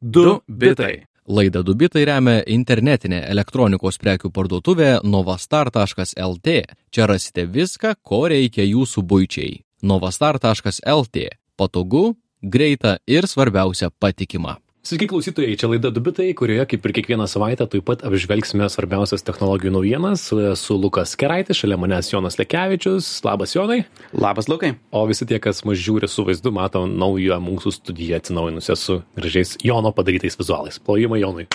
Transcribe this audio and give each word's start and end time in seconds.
Du 0.00 0.40
bitai. 0.48 1.04
Laidą 1.30 1.62
Du 1.62 1.76
bitai 1.78 2.02
remia 2.08 2.40
internetinė 2.50 3.20
elektronikos 3.30 4.00
prekių 4.02 4.32
parduotuvė 4.34 4.88
novastar.lt. 5.06 6.54
Čia 6.90 7.06
rasite 7.06 7.44
viską, 7.46 7.94
ko 8.02 8.24
reikia 8.32 8.66
jūsų 8.66 9.04
būčiai. 9.06 9.60
novastar.lt. 9.82 11.28
Patogu, 11.56 12.16
greita 12.42 12.98
ir 13.06 13.26
svarbiausia 13.26 13.90
patikima. 13.90 14.58
Sveiki 14.80 15.10
klausytojai, 15.12 15.58
čia 15.60 15.68
laida 15.68 15.90
Dubitai, 15.92 16.30
kurioje 16.32 16.64
kaip 16.70 16.86
ir 16.88 16.92
kiekvieną 16.96 17.26
savaitę 17.28 17.66
taip 17.68 17.84
pat 17.84 18.00
apžvelgsime 18.08 18.64
svarbiausias 18.72 19.20
technologijų 19.26 19.74
naujienas 19.74 20.22
su 20.56 20.76
Lukas 20.80 21.12
Keraitis, 21.20 21.58
šalia 21.60 21.76
manęs 21.76 22.08
Jonas 22.08 22.40
Lekevičius. 22.40 23.10
Labas 23.26 23.52
Jonai. 23.52 23.82
Labas 24.16 24.48
Lukai. 24.48 24.72
O 24.88 25.02
visi 25.10 25.28
tie, 25.28 25.36
kas 25.36 25.60
mus 25.68 25.76
žiūri 25.76 26.08
su 26.08 26.24
vaizdu, 26.24 26.48
mato 26.56 26.86
naują 26.88 27.36
mūsų 27.44 27.74
studiją 27.76 28.22
atsinaujinusią 28.22 28.78
su 28.80 29.02
gražiais 29.20 29.58
Jono 29.60 29.92
padarytais 29.92 30.40
vizualais. 30.40 30.80
Plojimai 30.80 31.20
Jonui. 31.20 31.50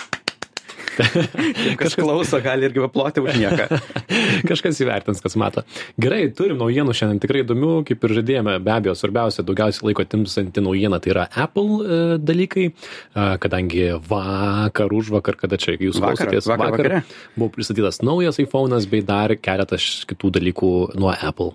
Kas 1.80 1.96
klauso, 1.98 2.40
gali 2.44 2.66
irgi 2.68 2.82
paploti 2.84 3.22
už 3.24 3.36
nieką. 3.40 3.66
Kažkas 4.50 4.80
įvertins, 4.84 5.20
kas 5.24 5.36
mato. 5.40 5.64
Gerai, 6.00 6.26
turim 6.36 6.58
naujienų 6.60 6.94
šiandien 6.96 7.20
tikrai 7.22 7.42
įdomių, 7.44 7.72
kaip 7.88 8.04
ir 8.06 8.14
žadėjome, 8.20 8.56
be 8.64 8.72
abejo, 8.74 8.96
svarbiausia, 8.98 9.44
daugiausiai 9.46 9.90
laiko 9.90 10.06
timsanti 10.08 10.64
naujiena 10.64 11.00
tai 11.02 11.12
yra 11.14 11.26
Apple 11.44 11.78
e, 11.84 12.00
dalykai, 12.22 12.66
e, 12.72 13.26
kadangi 13.42 13.88
vakar, 14.08 14.92
už 14.96 15.12
vakar, 15.16 15.38
kada 15.40 15.60
čia 15.60 15.76
jūs 15.76 16.00
Vakar, 16.02 16.26
klausotės, 16.28 16.50
vakar 16.50 16.76
vakare. 16.76 17.02
buvo 17.36 17.52
pristatytas 17.56 18.02
naujas 18.06 18.40
iPhone'as 18.42 18.88
bei 18.90 19.04
dar 19.06 19.36
keletas 19.40 20.04
kitų 20.08 20.34
dalykų 20.38 20.72
nuo 21.00 21.12
Apple. 21.14 21.52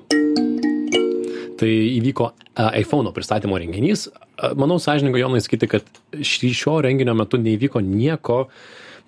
Tai 1.61 1.69
įvyko 1.69 2.31
a, 2.57 2.71
iPhone'o 2.81 3.13
pristatymo 3.13 3.59
renginys. 3.61 4.07
A, 4.41 4.53
Manau, 4.57 4.79
sąžininkai 4.81 5.21
Jonai 5.21 5.41
sakyti, 5.45 5.69
kad 5.69 5.85
šio 6.25 6.79
renginio 6.81 7.13
metu 7.17 7.37
neįvyko 7.37 7.83
nieko, 7.85 8.48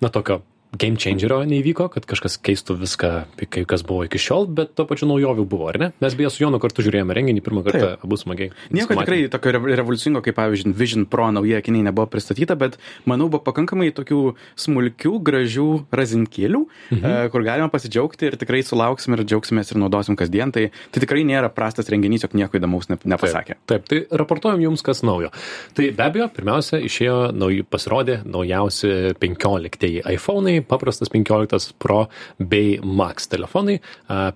na 0.00 0.08
tokio 0.08 0.42
game 0.78 0.98
changerio 1.00 1.40
neįvyko, 1.48 1.88
kad 1.92 2.06
kažkas 2.08 2.36
keistų 2.42 2.76
viską, 2.82 3.10
kai 3.52 3.64
kas 3.68 3.84
buvo 3.86 4.04
iki 4.08 4.20
šiol, 4.20 4.48
bet 4.50 4.74
to 4.78 4.86
pačiu 4.88 5.08
naujovių 5.10 5.46
buvo, 5.48 5.68
ar 5.70 5.78
ne? 5.80 5.88
Mes 6.02 6.16
beje 6.18 6.32
su 6.34 6.42
Jonu 6.44 6.60
kartu 6.62 6.84
žiūrėjome 6.84 7.14
renginį 7.16 7.44
pirmą 7.44 7.64
kartą, 7.66 7.90
abu 8.04 8.18
smagiai. 8.20 8.52
Nieko 8.74 8.96
tikrai 8.98 9.24
tokio 9.32 9.54
rev- 9.56 9.70
revoliucingo, 9.80 10.22
kaip 10.24 10.38
pavyzdžiui 10.38 10.74
Vision 10.76 11.06
Pro 11.10 11.30
nauji 11.34 11.56
akiniai 11.58 11.86
nebuvo 11.88 12.08
pristatyta, 12.10 12.56
bet 12.58 12.78
manau 13.08 13.28
buvo 13.30 13.44
pakankamai 13.46 13.92
tokių 13.94 14.20
smulkių, 14.64 15.14
gražių 15.24 15.68
razinkėlių, 15.94 16.62
mhm. 16.96 17.30
kur 17.34 17.46
galima 17.46 17.70
pasidžiaugti 17.72 18.30
ir 18.30 18.38
tikrai 18.40 18.64
sulauksim 18.66 19.16
ir 19.16 19.24
džiaugsimės 19.24 19.72
ir 19.72 19.80
naudosim 19.82 20.18
kasdien. 20.18 20.52
Tai, 20.54 20.66
tai 20.94 21.04
tikrai 21.04 21.24
nėra 21.28 21.50
prastas 21.54 21.90
renginys, 21.92 22.26
jog 22.26 22.36
nieko 22.38 22.58
įdomaus 22.58 22.90
ne, 22.90 22.98
nepasakė. 23.14 23.58
Taip, 23.70 23.86
tai 23.90 24.02
raportuojam 24.10 24.62
jums, 24.64 24.82
kas 24.84 25.04
naujo. 25.06 25.30
Tai 25.76 25.88
be 25.94 26.06
abejo, 26.06 26.28
pirmiausia, 26.34 26.80
išėjo, 26.84 27.18
nauji, 27.36 27.64
pasirodė 27.68 28.20
naujausi 28.26 29.14
15 29.20 30.04
iPhone'ai, 30.14 30.63
paprastas 30.68 31.12
15 31.12 31.74
Pro 31.78 32.06
bei 32.38 32.78
Max 32.82 33.28
telefonai. 33.32 33.80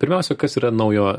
Pirmiausia, 0.00 0.36
kas 0.38 0.58
yra 0.60 0.72
naujo 0.74 1.10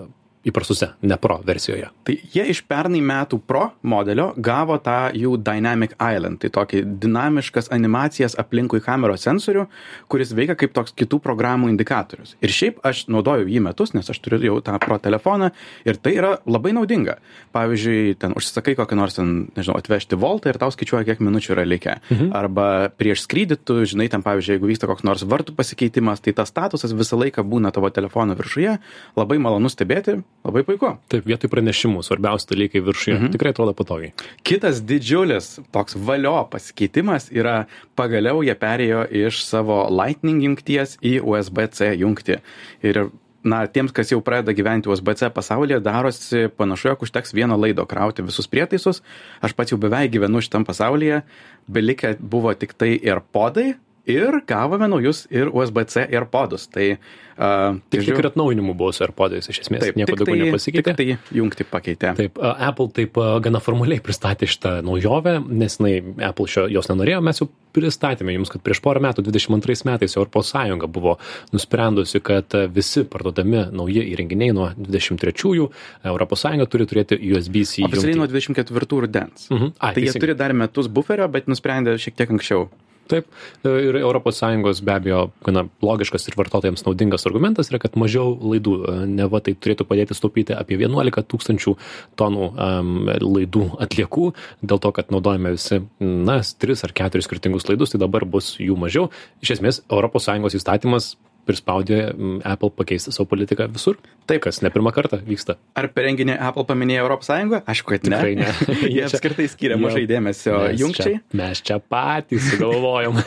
įprastuose, 0.48 0.94
ne 1.02 1.18
Pro 1.20 1.40
versijoje. 1.44 1.90
Tai 2.08 2.16
jie 2.34 2.45
iš 2.52 2.62
pernai 2.68 3.02
metų 3.04 3.42
Pro 3.44 3.66
modelio 3.84 4.30
gavo 4.38 4.78
tą 4.80 5.09
jų 5.16 5.36
Dynamic 5.44 5.95
Island, 6.00 6.40
tai 6.40 6.52
tokį 6.56 6.84
dinamiškas 7.04 7.68
animacijas 7.76 8.38
aplinkui 8.40 8.80
kameros 8.84 9.26
sensorių, 9.28 9.66
kuris 10.12 10.32
veikia 10.36 10.56
kaip 10.60 10.72
toks 10.76 10.95
kitų 10.95 11.20
programų 11.26 11.72
indikatorius. 11.73 12.38
Ir 12.40 12.54
šiaip 12.56 12.80
aš 12.88 13.06
naudoju 13.12 13.50
jį 13.52 13.64
metus, 13.67 13.92
nes 13.98 14.08
aš 14.10 14.22
turiu 14.23 14.40
jau 14.45 14.56
tą 14.64 14.78
Pro 14.80 14.95
telefoną 15.02 15.52
ir 15.88 16.00
tai 16.00 16.16
yra 16.16 16.38
labai 16.48 16.72
naudinga. 16.78 17.17
Pavyzdžiui, 17.56 18.16
ten 18.22 18.36
užsisakai 18.40 18.78
kokį 18.80 19.00
nors, 19.00 19.20
ten, 19.20 19.50
nežinau, 19.58 19.76
atvežti 19.82 20.16
voltą 20.20 20.54
ir 20.54 20.62
tau 20.62 20.72
skaičiuoja, 20.72 21.04
kiek 21.10 21.23
minučių 21.26 21.56
yra 21.58 21.67
likę. 21.67 22.00
Mhm. 22.14 22.32
Arba 22.40 22.70
prieš 22.95 23.26
skrydį 23.28 23.60
tu 23.60 23.82
žinai, 23.84 24.08
ten, 24.14 24.23
pavyzdžiui, 24.23 24.56
jeigu 24.56 24.72
vyksta 24.72 24.88
koks 24.88 25.04
nors 25.08 25.28
vartų 25.28 25.58
pasikeitimas, 25.60 26.23
tai 26.23 26.36
tas 26.38 26.54
statusas 26.54 26.95
visą 26.95 27.20
laiką 27.20 27.44
būna 27.44 27.73
tavo 27.76 27.92
telefono 27.92 28.38
viršuje. 28.39 28.78
Labai 29.20 29.39
malonu 29.42 29.72
stebėti, 29.72 30.22
labai 30.45 30.64
puiku. 30.67 30.94
Taip, 31.12 31.26
vietoj 31.28 31.52
pranešimų, 31.52 32.04
svarbiausi 32.06 32.50
dalykai 32.50 32.82
viršuje. 32.84 33.16
Mhm. 33.17 33.32
Tikrai 33.36 33.54
atrodo 33.54 33.73
patogiai. 33.78 34.14
Kitas 34.44 34.82
didžiulis 34.82 35.60
toks 35.76 35.95
valio 35.95 36.38
pasikeitimas 36.52 37.30
yra 37.36 37.66
pagaliau 38.00 38.44
jie 38.45 38.56
perėjo 38.56 39.06
iš 39.28 39.44
savo 39.45 39.86
Lightning 39.92 40.44
jungties 40.45 40.98
į 41.04 41.20
USB-C 41.22 41.94
jungtį. 42.00 42.40
Ir 42.84 43.10
na, 43.44 43.64
tiems, 43.72 43.94
kas 43.95 44.12
jau 44.12 44.20
pradeda 44.23 44.56
gyventi 44.56 44.90
USB-C 44.92 45.30
pasaulyje, 45.36 45.80
darosi 45.84 46.48
panašu, 46.58 46.92
jog 46.92 47.06
užteks 47.08 47.34
vieno 47.36 47.58
laido 47.60 47.86
krauti 47.88 48.26
visus 48.26 48.50
prietaisus. 48.52 49.04
Aš 49.42 49.56
pats 49.56 49.73
jau 49.73 49.80
beveik 49.80 50.11
gyvenu 50.16 50.42
šitam 50.44 50.66
pasaulyje, 50.67 51.22
belikę 51.67 52.17
buvo 52.20 52.54
tik 52.54 52.76
tai 52.76 52.96
ir 52.98 53.23
podai. 53.32 53.73
Ir 54.10 54.39
gavome 54.48 54.87
naujus 54.89 55.26
ir 55.30 55.49
USB-C 55.54 56.08
ir 56.11 56.26
podus. 56.32 56.67
Tai, 56.71 56.86
uh, 56.95 57.76
Tik 57.92 58.02
tiek 58.08 58.17
ir 58.20 58.27
atnaujinimų 58.32 58.73
buvo 58.80 58.92
su 58.95 59.04
AirPodais, 59.05 59.49
iš 59.52 59.60
esmės. 59.65 59.83
Taip, 59.83 59.95
nieko 59.99 60.11
tik 60.15 60.21
daugiau 60.23 60.36
tai- 60.36 60.48
nepasikeitė. 60.49 60.93
Tik 60.98 60.98
tai 61.20 61.37
jungti 61.37 61.65
pakeitė. 61.70 62.14
Taip, 62.17 62.39
a, 62.42 62.55
Apple 62.70 62.89
taip 62.95 63.17
a, 63.21 63.39
gana 63.43 63.60
formaliai 63.61 64.02
pristatė 64.02 64.49
šitą 64.49 64.80
naujovę, 64.87 65.36
nes 65.48 65.77
jinai, 65.77 65.93
Apple 66.30 66.48
šio, 66.48 66.65
jos 66.73 66.89
nenorėjo, 66.89 67.21
mes 67.23 67.39
jau 67.43 67.49
pristatėme 67.77 68.33
jums, 68.33 68.49
kad 68.49 68.64
prieš 68.65 68.82
porą 68.82 69.04
metų, 69.05 69.23
22 69.30 69.86
metais, 69.86 70.16
Europos 70.17 70.49
Sąjunga 70.55 70.87
buvo 70.89 71.17
nusprendusi, 71.54 72.20
kad 72.26 72.49
visi 72.73 73.04
parduodami 73.05 73.67
nauji 73.71 74.04
įrenginiai 74.16 74.54
nuo 74.58 74.71
23-ųjų 74.80 75.70
Europos 76.10 76.42
Sąjunga 76.48 76.66
turi 76.66 76.87
turėti 76.89 77.20
USB-C 77.20 77.86
Oficialiai 77.86 78.17
nuo 78.23 78.27
24 78.27 79.02
rudens. 79.05 79.48
Mhm. 79.54 79.73
Ai, 79.77 79.93
Tai 79.93 80.02
jie 80.02 80.10
teisingai. 80.10 80.26
turi 80.26 80.36
dar 80.36 80.54
metus 80.54 80.87
buferio, 80.89 81.27
bet 81.30 81.45
nusprendė 81.48 81.93
šiek 82.02 82.16
tiek 82.17 82.30
anksčiau. 82.36 82.70
Taip, 83.09 83.30
ir 83.65 83.97
ES 83.99 84.81
be 84.86 84.93
abejo 84.93 85.21
gana 85.45 85.65
logiškas 85.81 86.27
ir 86.30 86.37
vartotojams 86.37 86.86
naudingas 86.86 87.25
argumentas 87.25 87.71
yra, 87.71 87.80
kad 87.81 87.97
mažiau 87.97 88.36
laidų, 88.37 88.75
e, 88.86 88.97
neva 89.09 89.42
tai 89.42 89.55
turėtų 89.58 89.87
padėti 89.89 90.17
staupyti 90.17 90.53
apie 90.53 90.77
11 90.77 91.25
tūkstančių 91.31 91.73
tonų 92.19 92.49
um, 92.52 92.92
laidų 93.09 93.65
atliekų, 93.81 94.27
dėl 94.61 94.81
to, 94.83 94.93
kad 94.93 95.09
naudojame 95.14 95.55
visi, 95.55 95.81
na, 95.99 96.39
3 96.43 96.86
ar 96.86 96.93
4 97.02 97.25
skirtingus 97.25 97.65
laidus, 97.69 97.95
tai 97.95 98.02
dabar 98.02 98.27
bus 98.30 98.53
jų 98.61 98.77
mažiau. 98.77 99.09
Iš 99.42 99.58
esmės, 99.58 99.81
ES 99.89 100.59
įstatymas 100.59 101.15
prispaudė 101.49 101.99
Apple 102.48 102.71
pakeisti 102.77 103.14
savo 103.15 103.27
politiką 103.33 103.67
visur. 103.73 103.98
Taip. 104.30 104.43
Kas 104.45 104.61
ne 104.61 104.70
pirmą 104.73 104.93
kartą 104.95 105.20
vyksta. 105.26 105.58
Ar 105.80 105.89
per 105.93 106.05
renginį 106.05 106.36
Apple 106.37 106.65
paminėjo 106.70 107.05
Europos 107.05 107.30
Sąjungą? 107.32 107.64
Aišku, 107.70 107.95
kad 107.95 108.05
ne. 108.10 108.20
Tikrai 108.20 108.36
ne. 108.37 108.49
Jie 108.93 109.04
apskritai 109.08 109.48
skiria 109.52 109.77
mažai 109.82 110.05
dėmesio 110.10 110.55
Mes 110.55 110.82
jungčiai. 110.82 111.17
Čia, 111.17 111.37
mes 111.39 111.61
čia 111.65 111.80
patys 111.82 112.52
sugalvojom. 112.54 113.17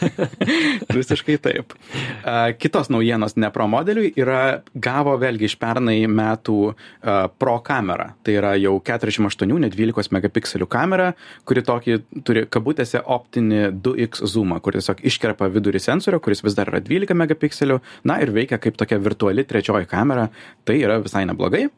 Visiškai 0.97 1.39
taip. 1.43 1.75
Kitos 2.63 2.91
naujienos 2.93 3.37
ne 3.41 3.51
pro 3.55 3.67
modeliui 3.71 4.13
yra 4.19 4.63
gavo 4.75 5.17
vėlgi 5.21 5.51
iš 5.51 5.57
pernai 5.61 5.99
metų 6.07 6.59
pro 7.43 7.57
kamerą. 7.67 8.13
Tai 8.23 8.37
yra 8.39 8.55
jau 8.61 8.77
48, 8.85 9.51
ne 9.63 9.71
12 9.73 10.15
megapikselių 10.15 10.69
kamera, 10.71 11.13
kuri 11.49 11.65
tokį 11.67 11.99
turi 12.27 12.45
kabutėse 12.53 13.03
optinį 13.03 13.63
2x 13.83 14.25
zoomą, 14.33 14.61
kur 14.63 14.77
tiesiog 14.77 15.03
iškerpa 15.09 15.51
vidurį 15.53 15.83
sensorio, 15.83 16.21
kuris 16.23 16.45
vis 16.45 16.57
dar 16.59 16.71
yra 16.73 16.83
12 16.85 17.17
megapikselių, 17.19 17.81
na 18.09 18.12
ir 18.23 18.35
veikia 18.35 18.61
kaip 18.63 18.77
tokia 18.77 19.01
virtuali 19.03 19.45
trečioji 19.49 19.89
kamera. 19.91 20.29
Tai 20.65 20.77
yra 20.79 20.99
visai 21.03 21.25
neblogai. 21.29 21.69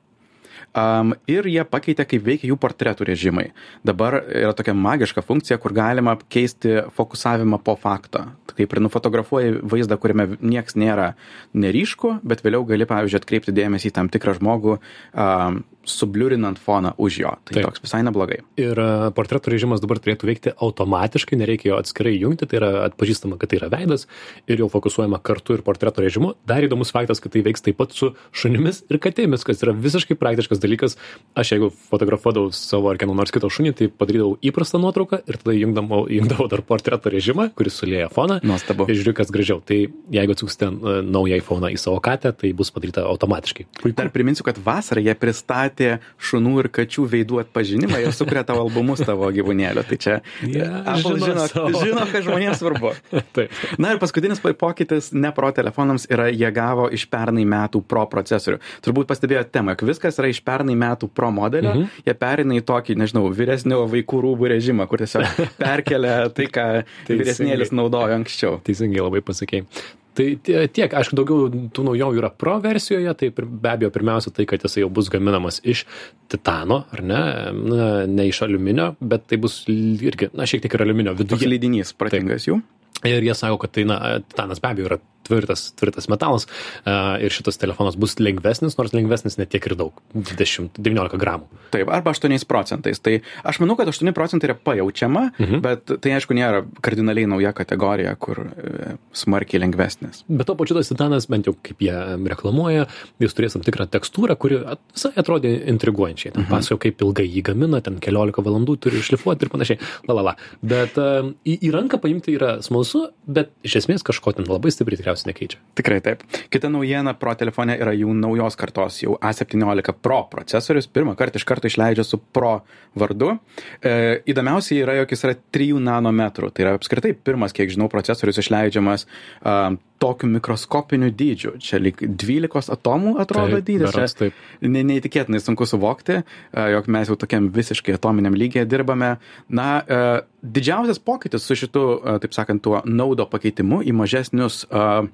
Um, 0.74 1.12
ir 1.30 1.46
jie 1.46 1.62
pakeitė, 1.70 2.02
kaip 2.08 2.24
veikia 2.26 2.48
jų 2.50 2.56
portretų 2.58 3.06
režimai. 3.06 3.44
Dabar 3.86 4.16
yra 4.24 4.50
tokia 4.58 4.72
magiška 4.74 5.22
funkcija, 5.22 5.60
kur 5.62 5.70
galima 5.76 6.16
keisti 6.34 6.80
fokusavimą 6.96 7.60
po 7.62 7.76
fakto. 7.78 8.24
Kaip 8.54 8.74
ir 8.74 8.80
nufotografuoji 8.82 9.60
vaizdą, 9.70 9.98
kuriame 10.02 10.26
nieks 10.42 10.74
nėra 10.74 11.12
neryšku, 11.54 12.16
bet 12.26 12.42
vėliau 12.42 12.66
gali, 12.66 12.88
pavyzdžiui, 12.90 13.20
atkreipti 13.22 13.54
dėmesį 13.54 13.92
į 13.92 13.94
tam 14.00 14.10
tikrą 14.10 14.34
žmogų, 14.40 14.80
um, 15.14 15.62
subliurinant 15.88 16.58
foną 16.60 16.94
už 16.98 17.18
jo. 17.22 17.32
Tai 17.44 17.54
Taip. 17.56 17.68
Toks 17.68 17.82
visai 17.84 18.02
neblogai. 18.06 18.40
Ir 18.60 18.78
e, 18.78 18.88
portreto 19.16 19.52
režimas 19.52 19.82
dabar 19.82 20.00
turėtų 20.02 20.28
veikti 20.28 20.54
automatiškai, 20.54 21.38
nereikia 21.40 21.72
jo 21.72 21.78
atskirai 21.80 22.14
jungti, 22.16 22.48
tai 22.50 22.60
yra 22.60 22.70
atpažįstama, 22.88 23.38
kad 23.40 23.52
tai 23.52 23.60
yra 23.60 23.70
veidas 23.72 24.06
ir 24.50 24.62
jau 24.62 24.68
fokusuojama 24.72 25.20
kartu 25.24 25.58
ir 25.58 25.64
portreto 25.66 26.04
režimu. 26.04 26.34
Dar 26.48 26.64
įdomus 26.64 26.92
faktas, 26.94 27.22
kad 27.22 27.34
tai 27.34 27.44
veiks 27.46 27.64
taip 27.64 27.78
pat 27.80 27.94
su 27.96 28.12
šunimis 28.34 28.84
ir 28.90 29.00
katėmis, 29.02 29.46
kas 29.46 29.62
yra 29.64 29.74
visiškai 29.76 30.16
praktiškas 30.20 30.62
dalykas. 30.62 30.98
Aš 31.38 31.54
jeigu 31.54 31.70
fotografuodavau 31.90 32.52
savo 32.54 32.90
ar 32.92 33.00
kieno 33.00 33.16
nors 33.16 33.32
kito 33.34 33.50
šunį, 33.52 33.74
tai 33.78 33.90
padarydavau 33.92 34.38
įprastą 34.44 34.80
nuotrauką 34.82 35.22
ir 35.28 35.40
tada 35.42 35.56
jungdavau, 35.56 36.04
jungdavau 36.12 36.48
dar 36.52 36.64
portreto 36.66 37.12
režimą, 37.12 37.50
kuris 37.58 37.78
sulėja 37.80 38.10
foną. 38.12 38.40
Nuostabu. 38.46 38.88
Ir 38.90 39.00
žiūriu, 39.00 39.16
kas 39.18 39.32
gražiau. 39.34 39.60
Tai 39.64 39.80
jeigu 40.14 40.36
atsiųsite 40.36 40.70
e, 40.70 40.96
naują 41.06 41.38
iPhone 41.40 41.72
į 41.74 41.80
savo 41.80 42.00
katę, 42.04 42.34
tai 42.38 42.52
bus 42.56 42.72
padaryta 42.74 43.04
automatiškai. 43.08 43.66
Puiku. 43.80 43.96
Dar 43.98 44.10
priminsiu, 44.14 44.46
kad 44.46 44.58
vasarą 44.62 45.02
jie 45.04 45.14
pristatė 45.18 45.73
katė, 45.74 45.98
šunų 46.22 46.54
ir 46.62 46.68
kačių 46.70 47.06
veidų 47.10 47.40
atpažinimą 47.42 48.00
ir 48.04 48.14
sukuria 48.14 48.44
tavo 48.46 48.62
albumus 48.64 49.02
tavo 49.04 49.30
gyvūnėlio. 49.34 49.84
Tai 49.84 49.98
čia 49.98 50.14
Yeah, 50.44 50.82
Apple 50.86 51.18
žino 51.18 51.46
žino, 51.48 51.64
žino, 51.82 52.04
kad 52.10 52.24
žmonėms 52.24 52.60
svarbu. 52.60 52.92
Na 53.82 53.94
ir 53.94 54.00
paskutinis 54.02 54.40
po- 54.42 54.54
pokytis 54.54 55.10
ne 55.12 55.30
pro 55.34 55.50
telefonams 55.54 56.06
yra, 56.12 56.28
jie 56.30 56.50
gavo 56.54 56.86
iš 56.92 57.06
pernai 57.10 57.44
metų 57.48 57.82
pro 57.88 58.04
procesorių. 58.10 58.60
Turbūt 58.84 59.08
pastebėjote 59.10 59.50
temą, 59.54 59.74
jog 59.74 59.86
viskas 59.90 60.20
yra 60.20 60.30
iš 60.30 60.42
pernai 60.44 60.76
metų 60.78 61.10
pro 61.10 61.32
modelio, 61.34 61.74
mhm. 61.74 62.04
jie 62.06 62.16
perina 62.18 62.58
į 62.58 62.64
tokį, 62.68 62.98
nežinau, 63.02 63.26
vyresnio 63.34 63.82
vaikų 63.90 64.22
rūbų 64.28 64.54
režimą, 64.54 64.88
kur 64.90 65.02
tiesiog 65.02 65.26
perkelia 65.64 66.16
tai, 66.34 66.48
ką 66.52 66.70
vyresnėlis 67.10 67.74
naudojo 67.74 68.20
anksčiau. 68.20 68.58
Teisingai 68.64 69.02
labai 69.04 69.24
pasakėjai. 69.24 69.66
Tai 70.14 70.26
tie- 70.46 70.68
tiek, 70.70 70.92
aišku, 70.94 71.16
daugiau 71.18 71.48
tų 71.74 71.84
naujovių 71.88 72.20
yra 72.22 72.30
pro 72.30 72.60
versijoje, 72.62 73.10
tai 73.18 73.30
be 73.34 73.68
abejo 73.72 73.90
pirmiausia 73.90 74.30
tai, 74.30 74.44
kad 74.46 74.62
jisai 74.62 74.84
jau 74.84 74.90
bus 74.94 75.08
gaminamas 75.10 75.60
iš 75.64 75.84
titano, 76.30 76.84
ar 76.94 77.02
ne, 77.02 77.22
na, 77.52 77.88
ne 78.06 78.28
iš 78.30 78.42
aliuminio, 78.46 78.92
bet 79.02 79.26
tai 79.26 79.36
bus 79.42 79.64
irgi, 79.68 80.30
na, 80.32 80.46
šiek 80.46 80.62
tiek 80.62 80.74
ir 80.78 80.84
aliuminio 80.86 81.16
Toks 81.18 81.24
viduje. 81.42 81.50
lydinys 81.50 81.90
protingas 81.98 82.46
jų. 82.46 82.60
Ir 83.08 83.24
jie 83.24 83.34
sako, 83.36 83.58
kad 83.64 83.74
tai, 83.76 83.84
na, 83.88 84.00
titanas 84.24 84.62
be 84.62 84.72
abejo 84.72 84.92
yra 84.92 85.00
tvirtas, 85.24 85.72
tvirtas 85.78 86.08
metalas 86.12 86.46
a, 86.84 87.16
ir 87.22 87.32
šitas 87.32 87.58
telefonas 87.60 87.96
bus 88.00 88.16
lengvesnis, 88.20 88.76
nors 88.78 88.94
lengvesnis 88.94 89.38
net 89.40 89.50
tiek 89.52 89.64
ir 89.68 89.76
daug- 89.78 90.00
20-19 90.30 91.18
gramų. 91.20 91.48
Taip, 91.74 91.88
arba 91.88 92.12
8 92.12 92.44
procentais. 92.48 93.00
Tai 93.02 93.20
aš 93.44 93.60
manau, 93.62 93.76
kad 93.76 93.88
8 93.88 94.12
procentai 94.12 94.50
yra 94.50 94.56
pajaučiama, 94.58 95.24
mhm. 95.38 95.60
bet 95.64 96.00
tai 96.00 96.14
aišku 96.18 96.36
nėra 96.36 96.64
kardinaliai 96.84 97.28
nauja 97.30 97.54
kategorija, 97.56 98.14
kur 98.18 98.38
e, 98.46 98.96
smarkiai 99.12 99.62
lengvesnis. 99.64 100.24
Bet 100.28 100.46
to 100.46 100.54
pačiu 100.54 100.76
tas 100.76 100.88
titanas, 100.88 101.28
bent 101.30 101.46
jau 101.46 101.56
kaip 101.62 101.80
jie 101.80 101.96
reklamuoja, 102.28 102.86
jis 103.22 103.34
turės 103.34 103.56
tam 103.56 103.64
tikrą 103.64 103.88
tekstūrą, 103.88 104.36
kuri 104.38 104.60
visai 104.92 105.12
atrodė 105.16 105.54
intriguojančiai. 105.72 106.34
Ten 106.34 106.46
pasakojo, 106.50 106.82
kaip 106.84 107.02
ilgai 107.06 107.26
jį 107.26 107.42
gamina, 107.50 107.80
ten 107.80 107.98
keliolika 107.98 108.44
valandų 108.44 108.76
turi 108.78 109.00
išlifuoti 109.00 109.46
ir 109.46 109.52
panašiai. 109.52 109.78
La, 110.08 110.14
la, 110.14 110.22
la. 110.30 110.34
Bet 110.62 110.98
uh, 111.00 111.32
į, 111.44 111.58
į 111.68 111.72
ranką 111.74 112.00
paimti 112.02 112.34
yra 112.36 112.58
smalsu, 112.64 112.93
bet 113.26 113.52
iš 113.66 113.78
esmės 113.82 114.04
kažko 114.06 114.34
ten 114.36 114.48
labai 114.48 114.72
stipriai 114.74 115.00
tikriausiai 115.00 115.30
nekeičia. 115.30 115.60
Tikrai 115.78 116.00
taip. 116.04 116.24
Kita 116.52 116.70
naujiena 116.72 117.14
Pro 117.18 117.34
telefone 117.38 117.76
yra 117.80 117.94
jų 117.96 118.14
naujos 118.18 118.58
kartos, 118.60 119.00
jau 119.02 119.16
A17 119.20 119.94
Pro 120.04 120.22
procesorius. 120.32 120.88
Pirmą 120.90 121.16
kartą 121.18 121.40
iš 121.40 121.46
karto 121.48 121.70
išleidžia 121.70 122.06
su 122.06 122.20
Pro 122.20 122.56
vardu. 122.98 123.34
E, 123.80 124.20
įdomiausia 124.30 124.78
yra, 124.82 124.98
jog 125.00 125.14
jis 125.14 125.26
yra 125.28 125.36
3 125.56 125.82
nanometrų. 125.88 126.52
Tai 126.54 126.66
yra 126.66 126.76
apskritai 126.78 127.14
pirmas, 127.16 127.54
kiek 127.56 127.72
žinau, 127.74 127.90
procesorius 127.92 128.42
išleidžiamas 128.42 129.06
a, 129.42 129.74
tokiu 130.04 130.28
mikroskopiniu 130.34 131.10
dydžiu. 131.14 131.56
Čia 131.64 131.80
lik 131.82 132.04
12 132.04 132.72
atomų 132.76 133.16
atrodo 133.24 133.58
Taip, 133.58 133.66
dydis. 133.70 133.96
Čia 133.96 134.06
taip. 134.20 134.44
ne, 134.60 134.84
neįtikėtinai 134.92 135.40
sunku 135.42 135.68
suvokti, 135.68 136.20
a, 136.20 136.68
jog 136.76 136.88
mes 136.92 137.10
jau 137.10 137.18
tokiam 137.20 137.48
visiškai 137.54 137.96
atominiam 137.96 138.36
lygiai 138.36 138.68
dirbame. 138.68 139.14
Na, 139.48 139.68
a, 139.80 140.06
didžiausias 140.44 141.00
pokytis 141.00 141.48
su 141.48 141.56
šitu, 141.58 141.84
a, 141.98 142.16
taip 142.22 142.36
sakant, 142.36 142.64
tuo 142.64 142.80
naudo 142.84 143.28
pakeitimu 143.30 143.82
į 143.84 143.96
mažesnius 143.96 144.64
a, 144.70 145.04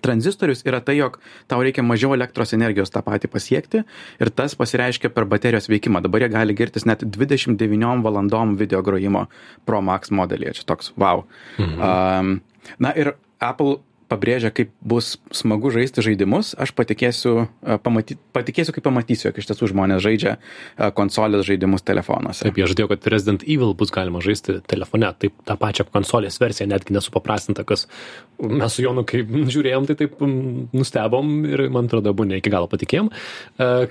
tranzistorius 0.00 0.62
yra 0.68 0.80
tai, 0.84 0.96
jog 1.00 1.18
tau 1.50 1.60
reikia 1.64 1.82
mažiau 1.84 2.14
elektros 2.16 2.54
energijos 2.56 2.92
tą 2.92 3.02
patį 3.04 3.30
pasiekti 3.32 3.82
ir 4.22 4.30
tas 4.34 4.54
pasireiškia 4.58 5.10
per 5.14 5.26
baterijos 5.28 5.68
veikimą. 5.70 6.02
Dabar 6.04 6.24
jie 6.24 6.30
gali 6.32 6.56
girtis 6.56 6.86
net 6.88 7.04
29 7.04 8.04
valandom 8.06 8.56
video 8.60 8.82
grojimo 8.86 9.26
Pro 9.68 9.82
Max 9.84 10.14
modelyje. 10.14 10.60
Čia 10.60 10.68
toks 10.72 10.94
wow. 10.96 11.26
Mhm. 11.58 11.80
Um, 11.80 12.40
na 12.78 12.94
ir 12.96 13.14
Apple 13.40 13.80
pabrėžia, 14.10 14.50
kaip 14.54 14.72
bus 14.82 15.14
smagu 15.34 15.70
žaisti 15.74 16.02
žaidimus, 16.04 16.52
aš 16.58 16.72
patikėsiu, 16.76 17.46
pamaty, 17.84 18.16
patikėsiu 18.34 18.74
kaip 18.74 18.86
pamatysiu, 18.88 19.28
jog 19.28 19.38
iš 19.40 19.50
tiesų 19.50 19.70
žmonės 19.72 20.02
žaidžia 20.04 20.34
konsolės 20.98 21.46
žaidimus 21.48 21.86
telefonuose. 21.86 22.44
Taip, 22.46 22.58
jie 22.58 22.68
žadėjo, 22.72 22.90
kad 22.92 23.06
Resident 23.14 23.44
Evil 23.46 23.74
bus 23.78 23.92
galima 23.94 24.22
žaisti 24.24 24.58
telefone, 24.70 25.12
taip 25.22 25.36
tą 25.46 25.56
pačią 25.60 25.86
konsolės 25.90 26.40
versiją, 26.42 26.68
netgi 26.72 26.96
nesupaprastinta, 26.96 27.64
kas 27.68 27.86
mes 28.42 28.74
su 28.74 28.84
Jonu, 28.84 29.06
kai 29.08 29.22
žiūrėjom, 29.54 29.86
tai 29.90 29.98
taip 30.02 30.18
nustebom 30.24 31.32
ir 31.50 31.66
man 31.72 31.90
atrodo, 31.90 32.14
abu 32.14 32.26
ne 32.28 32.40
iki 32.42 32.52
galo 32.52 32.70
patikėjom, 32.72 33.12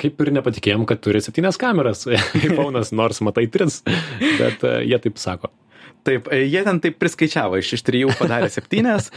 kaip 0.03 0.25
ir 0.25 0.35
nepatikėjom, 0.39 0.85
kad 0.89 1.03
turi 1.05 1.23
septynias 1.23 1.59
kameras, 1.61 2.05
iPhone'as, 2.43 2.93
nors 2.95 3.23
matai 3.25 3.47
tris, 3.51 3.81
bet 4.41 4.67
jie 4.83 4.99
taip 5.07 5.21
sako. 5.21 5.53
Taip, 6.07 6.29
e, 6.31 6.43
jie 6.47 6.61
ten 6.63 6.79
taip 6.79 6.95
priskaičiavo, 7.01 7.59
iš 7.59 7.73
iš 7.75 7.83
trijų 7.87 8.13
padarė 8.19 8.47
septynes, 8.55 9.09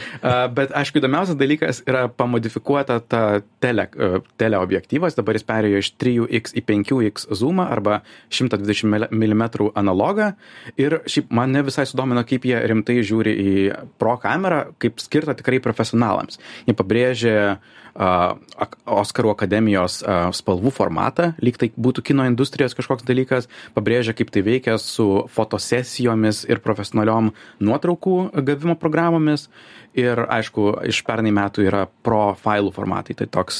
bet 0.55 0.73
aišku, 0.75 0.99
įdomiausias 0.99 1.37
dalykas 1.39 1.81
yra 1.87 2.05
pamodifikuota 2.11 2.99
ta 2.99 3.21
tele, 3.63 3.87
e, 3.95 4.19
teleobjektyvas, 4.41 5.15
dabar 5.15 5.39
jis 5.39 5.47
perėjo 5.47 5.83
iš 5.83 5.93
3x 6.01 6.57
į 6.59 6.65
5x 6.67 7.29
zoomą 7.39 7.69
arba 7.71 8.01
120 8.33 9.07
mm 9.13 9.43
analogą 9.79 10.33
ir 10.79 10.99
šiaip 11.07 11.31
man 11.31 11.55
ne 11.55 11.63
visai 11.65 11.85
sudomino, 11.89 12.25
kaip 12.27 12.45
jie 12.49 12.59
rimtai 12.69 12.99
žiūri 13.05 13.33
į 13.33 13.53
pro 14.01 14.17
kamerą, 14.21 14.65
kaip 14.81 14.99
skirta 15.03 15.37
tikrai 15.39 15.61
profesionalams. 15.63 16.39
Jie 16.67 16.75
pabrėžė 16.77 17.37
ak- 17.53 17.82
Oskarų 17.93 19.33
akademijos 19.35 19.99
spalvų 20.33 20.71
formatą, 20.73 21.33
lyg 21.43 21.59
tai 21.61 21.69
būtų 21.77 22.01
kino 22.09 22.25
industrijos 22.25 22.73
kažkoks 22.77 23.05
dalykas, 23.05 23.49
pabrėžia, 23.75 24.15
kaip 24.17 24.31
tai 24.33 24.41
veikia 24.45 24.79
su 24.81 25.27
fotosesijomis 25.29 26.43
ir 26.49 26.63
profesionaliom 26.65 27.31
nuotraukų 27.61 28.17
gavimo 28.41 28.75
programomis. 28.79 29.49
Ir 29.93 30.17
aišku, 30.25 30.71
iš 30.89 31.03
pernai 31.05 31.29
metų 31.29 31.67
yra 31.67 31.83
pro 32.01 32.31
failų 32.41 32.71
formatai. 32.73 33.13
Tai 33.13 33.27
toks, 33.29 33.59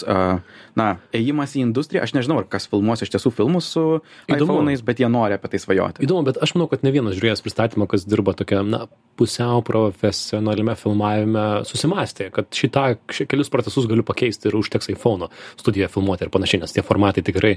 na, 0.73 0.87
ėjimas 1.13 1.51
į 1.53 1.61
industriją. 1.67 2.01
Aš 2.07 2.15
nežinau, 2.17 2.39
ar 2.41 2.47
kas 2.49 2.65
filmuos 2.71 3.03
iš 3.05 3.11
tiesų 3.13 3.29
filmus 3.37 3.67
su 3.75 3.83
iPhone'ais, 4.25 4.81
bet 4.81 5.03
jie 5.03 5.11
nori 5.13 5.37
apie 5.37 5.51
tai 5.53 5.59
svajoti. 5.61 6.01
Įdomu, 6.07 6.25
bet 6.25 6.39
aš 6.41 6.55
manau, 6.55 6.65
kad 6.71 6.81
ne 6.81 6.89
vienas 6.95 7.19
žiūrėjęs 7.19 7.45
pristatymą, 7.45 7.85
kas 7.91 8.07
dirba 8.09 8.33
tokia, 8.33 8.63
na, 8.65 8.87
pusiau 9.13 9.61
profesionaliame 9.61 10.73
filmavime, 10.79 11.45
susimastė, 11.69 12.31
kad 12.33 12.49
šitą 12.49 12.95
ši- 13.13 13.27
kelius 13.29 13.53
procesus 13.53 13.85
galiu 13.85 14.01
pakeisti 14.01 14.22
ir 14.49 14.57
užteks 14.59 14.91
iPhone 14.95 15.29
studijoje 15.59 15.91
filmuoti 15.93 16.27
ir 16.27 16.33
panašiai, 16.33 16.63
nes 16.63 16.75
tie 16.75 16.83
formatai 16.85 17.23
tikrai 17.25 17.55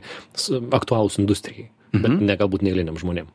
aktualūs 0.77 1.21
industrijai, 1.23 1.71
bet 1.97 2.21
ne 2.21 2.39
galbūt 2.39 2.67
neįliniam 2.67 2.99
žmonėm. 3.01 3.33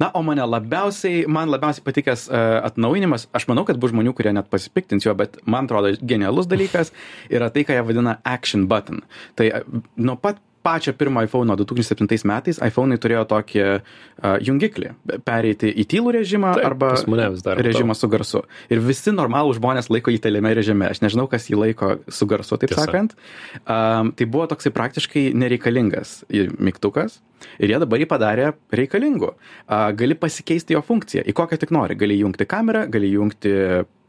Na, 0.00 0.10
o 0.14 0.22
mane 0.24 0.44
labiausiai, 0.44 1.24
man 1.30 1.50
labiausiai 1.52 1.84
patikęs 1.86 2.26
uh, 2.28 2.58
atnaujinimas, 2.68 3.28
aš 3.36 3.46
manau, 3.50 3.64
kad 3.68 3.80
bus 3.80 3.94
žmonių, 3.94 4.12
kurie 4.16 4.32
net 4.36 4.50
pasipiktins 4.52 5.06
jo, 5.06 5.14
bet 5.16 5.38
man 5.48 5.68
atrodo 5.68 5.94
genialus 6.04 6.50
dalykas 6.50 6.92
yra 7.32 7.50
tai, 7.54 7.64
ką 7.64 7.78
jie 7.78 7.86
vadina 7.88 8.18
action 8.28 8.66
button. 8.70 9.00
Tai 9.40 9.48
uh, 9.48 9.80
nuo 9.96 10.18
pat 10.20 10.40
pačio 10.62 10.92
pirmo 10.92 11.22
iPhone 11.24 11.56
2007 11.56 12.26
metais 12.28 12.60
iPhone'ai 12.60 12.98
turėjo 13.00 13.24
tokį 13.30 13.62
uh, 13.64 14.36
jungiklį- 14.44 14.92
pereiti 15.28 15.70
į 15.72 15.86
tylų 15.88 16.14
režimą 16.20 16.54
Taip, 16.58 16.66
arba 16.70 16.92
režimą 17.60 17.96
su 17.96 18.08
garsu. 18.08 18.44
Ir 18.68 18.82
visi 18.84 19.14
normalų 19.14 19.56
žmonės 19.60 19.90
laiko 19.90 20.12
jį 20.12 20.20
teliame 20.20 20.52
režime. 20.54 20.90
Aš 20.90 21.02
nežinau, 21.04 21.28
kas 21.30 21.48
jį 21.48 21.60
laiko 21.64 21.98
su 22.08 22.26
garsu, 22.26 22.58
taip 22.60 22.74
Tiesa. 22.74 22.86
sakant. 22.86 23.16
Um, 23.64 24.12
tai 24.12 24.26
buvo 24.26 24.46
toksai 24.50 24.72
praktiškai 24.74 25.30
nereikalingas 25.34 26.24
mygtukas. 26.58 27.20
Ir 27.58 27.72
jie 27.74 27.78
dabar 27.82 27.98
jį 28.02 28.08
padarė 28.10 28.50
reikalingu. 28.72 29.32
Uh, 29.68 29.90
gali 29.96 30.14
pasikeisti 30.18 30.74
jo 30.76 30.82
funkciją, 30.86 31.24
į 31.26 31.32
kokią 31.36 31.58
tik 31.64 31.70
nori. 31.76 31.96
Gali 32.00 32.18
jungti 32.20 32.46
kamerą, 32.50 32.86
gali 32.90 33.12
jungti 33.14 33.54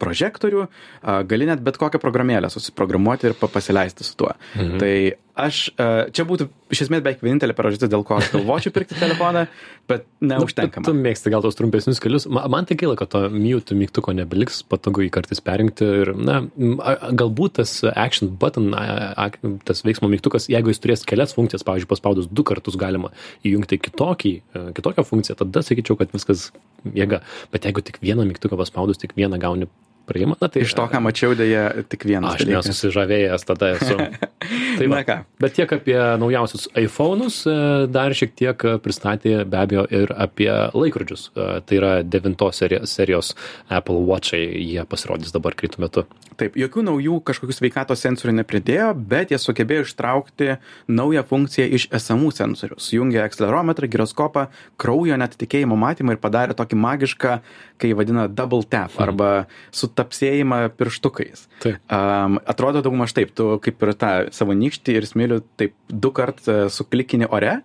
prožektorių, 0.01 0.63
uh, 0.65 1.19
gali 1.29 1.45
net 1.45 1.61
bet 1.61 1.77
kokią 1.77 1.99
programėlę 2.01 2.49
susiprogramuoti 2.49 3.29
ir 3.29 3.35
pa- 3.37 3.47
pasileisti 3.53 4.03
su 4.07 4.15
tuo. 4.17 4.31
Mhm. 4.57 4.79
Tai 4.81 4.93
aš, 5.41 5.59
uh, 5.79 6.09
čia 6.11 6.25
būtų 6.27 6.47
iš 6.73 6.81
esmės 6.87 7.03
beveik 7.05 7.21
vienintelė 7.23 7.53
priežastis, 7.57 7.89
dėl 7.91 8.01
ko 8.05 8.17
aš 8.17 8.31
galvočiau 8.33 8.73
pirkti 8.73 8.97
telefoną, 8.99 9.45
bet 9.87 10.05
neužtenka. 10.21 10.81
Nu, 10.81 10.89
Tu 10.89 10.93
mėgsti 10.97 11.31
gal 11.33 11.41
tos 11.45 11.55
trumpesnius 11.57 12.01
kelius. 12.03 12.25
Ma- 12.29 12.47
Man 12.51 12.65
tai 12.65 12.75
gaila, 12.81 12.97
kad 12.99 13.09
to 13.13 13.21
mute 13.29 13.75
mygtuko 13.77 14.13
nebeliks, 14.17 14.63
patogu 14.67 15.05
jį 15.05 15.11
kartais 15.13 15.39
perinkti 15.41 15.85
ir, 16.01 16.13
na, 16.17 16.41
a- 16.81 16.97
a- 16.97 17.11
galbūt 17.13 17.59
tas 17.61 17.75
action 17.95 18.29
button, 18.41 18.73
a- 18.73 19.13
a- 19.15 19.31
tas 19.65 19.83
veiksmo 19.85 20.09
mygtukas, 20.11 20.49
jeigu 20.51 20.73
jis 20.73 20.81
turės 20.83 21.05
kelias 21.07 21.33
funkcijas, 21.37 21.63
pavyzdžiui, 21.63 21.87
paspaudus 21.93 22.27
du 22.27 22.43
kartus 22.43 22.75
galima 22.75 23.11
įjungti 23.47 23.79
kitokį, 23.87 24.33
e, 24.41 24.63
kitokią 24.77 25.05
funkciją, 25.07 25.37
tada 25.41 25.63
sakyčiau, 25.65 25.97
kad 25.99 26.13
viskas 26.15 26.49
jėga. 26.85 27.21
Bet 27.53 27.67
jeigu 27.67 27.83
tik 27.85 28.01
vieną 28.03 28.25
mygtuką 28.29 28.59
paspaudus, 28.59 29.01
tik 29.01 29.15
vieną 29.17 29.39
gauni 29.41 29.69
praėjimą, 30.11 30.37
na 30.41 30.49
tai 30.51 30.65
Iš 30.65 30.75
to, 30.77 30.85
ką 30.91 31.01
mačiau, 31.03 31.33
dėja 31.37 31.85
tik 31.89 32.05
vienas. 32.09 32.37
Aš 32.37 32.47
nesusižavėjęs 32.51 33.47
tada 33.47 33.71
esu. 33.77 33.97
tai 34.79 34.89
va. 34.91 35.01
ką. 35.07 35.17
Bet 35.41 35.55
tiek 35.57 35.71
apie 35.77 35.97
naujausius 36.21 36.67
iPhone'us, 36.77 37.41
e, 37.47 37.57
dar 37.91 38.13
šiek 38.17 38.35
tiek 38.37 38.65
e, 38.67 38.75
pristatė 38.83 39.41
be 39.49 39.61
abejo 39.61 39.85
ir 39.89 40.13
apie 40.13 40.51
laikrodžius. 40.75 41.29
E, 41.33 41.49
Tai 41.71 41.77
yra 41.77 41.91
devintos 42.03 42.57
seri- 42.59 42.81
serijos 42.89 43.33
Apple 43.71 44.01
Watch'ai, 44.07 44.43
jie 44.59 44.83
pasirodys 44.89 45.31
dabar 45.31 45.55
greitų 45.57 45.83
metu. 45.83 46.03
Taip, 46.39 46.55
jokių 46.57 46.83
naujų 46.87 47.19
kažkokių 47.27 47.53
sveikatos 47.53 48.01
sensorių 48.01 48.33
nepridėjo, 48.39 48.89
bet 48.95 49.31
jie 49.31 49.37
sugebėjo 49.39 49.85
ištraukti 49.85 50.55
naują 50.89 51.23
funkciją 51.27 51.67
iš 51.77 51.85
esamų 51.93 52.31
sensorių. 52.33 52.79
Sujungė 52.81 53.21
akcelerometrą, 53.25 53.89
giroskopą, 53.91 54.47
kraujo 54.81 55.19
net 55.21 55.35
tikėjimo 55.39 55.77
matymą 55.79 56.15
ir 56.15 56.21
padarė 56.23 56.57
tokį 56.57 56.79
magišką, 56.81 57.35
kai 57.81 57.93
vadina 57.97 58.25
double 58.27 58.65
tap, 58.65 58.95
arba 59.01 59.45
su 59.75 59.89
tapsėjimą 60.01 60.63
pirštukais. 60.77 61.47
Um, 61.65 62.41
atrodo 62.49 62.83
daugmaž 62.83 63.15
taip, 63.17 63.31
tu 63.37 63.53
kaip 63.63 63.85
ir 63.85 63.93
tą 64.01 64.11
savo 64.35 64.57
nykštį 64.57 64.97
ir 64.97 65.07
smilių 65.07 65.41
taip 65.61 65.77
du 65.87 66.11
kart 66.15 66.41
e, 66.49 66.57
suklikini 66.73 67.29
ore 67.29 67.59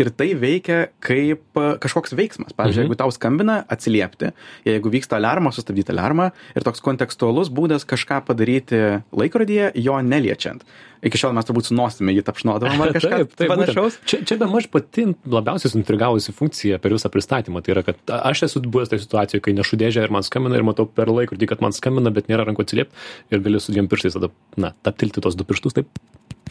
ir 0.00 0.10
tai 0.10 0.30
veikia 0.38 0.86
kaip 1.04 1.42
e, 1.60 1.66
kažkoks 1.82 2.14
veiksmas. 2.16 2.54
Pavyzdžiui, 2.56 2.84
Mhm. 2.84 2.88
jeigu 2.92 2.96
tau 3.00 3.10
skambina, 3.12 3.64
atsiliepti, 3.68 4.32
jeigu 4.64 4.90
vyksta 4.92 5.16
alarmas, 5.20 5.56
sustabdyti 5.58 5.92
alarmą 5.92 6.30
ir 6.56 6.62
toks 6.62 6.80
kontekstualus 6.80 7.50
būdas 7.52 7.84
kažką 7.84 8.22
padaryti 8.24 9.02
laikrodyje, 9.12 9.72
jo 9.76 9.98
neliečiant. 10.02 10.62
Iki 11.02 11.18
šiol 11.18 11.32
mes 11.34 11.44
turbūt 11.48 11.66
su 11.66 11.74
nosimi 11.74 12.12
jį 12.14 12.22
tapšnodavom 12.22 12.78
ar 12.84 12.92
kažką 12.96 13.10
Taip, 13.18 13.32
taip, 13.34 13.48
panašaus. 13.50 13.96
būtent. 13.98 14.06
Čia, 14.06 14.18
čia 14.24 14.36
be 14.38 14.46
maž 14.46 14.68
pati 14.70 15.08
labiausiai 15.26 15.72
suintrigavusi 15.72 16.30
funkcija 16.36 16.78
per 16.78 16.94
visą 16.94 17.10
pristatymą. 17.10 17.58
Tai 17.66 17.74
yra, 17.74 17.82
kad 17.82 17.98
aš 18.22 18.44
esu 18.46 18.62
buvęs 18.62 18.88
toje 18.92 19.02
situacijoje, 19.02 19.42
kai 19.42 19.52
nešu 19.58 19.74
dėžę 19.82 20.04
ir 20.06 20.14
man 20.14 20.22
skambina 20.22 20.54
ir 20.60 20.62
matau 20.62 20.86
per 20.86 21.10
laikrodį, 21.10 21.48
kad 21.50 21.60
man 21.60 21.74
skambina, 21.74 22.14
bet 22.14 22.30
nėra 22.30 22.46
rankų 22.46 22.62
atsiliepti 22.62 22.94
ir 23.34 23.42
galiu 23.42 23.58
su 23.58 23.74
dviem 23.74 23.90
pirštais 23.90 24.14
tada, 24.14 24.30
na, 24.56 24.72
taptilti 24.86 25.20
tos 25.20 25.34
du 25.34 25.42
pirštus 25.44 25.74
taip. 25.74 25.90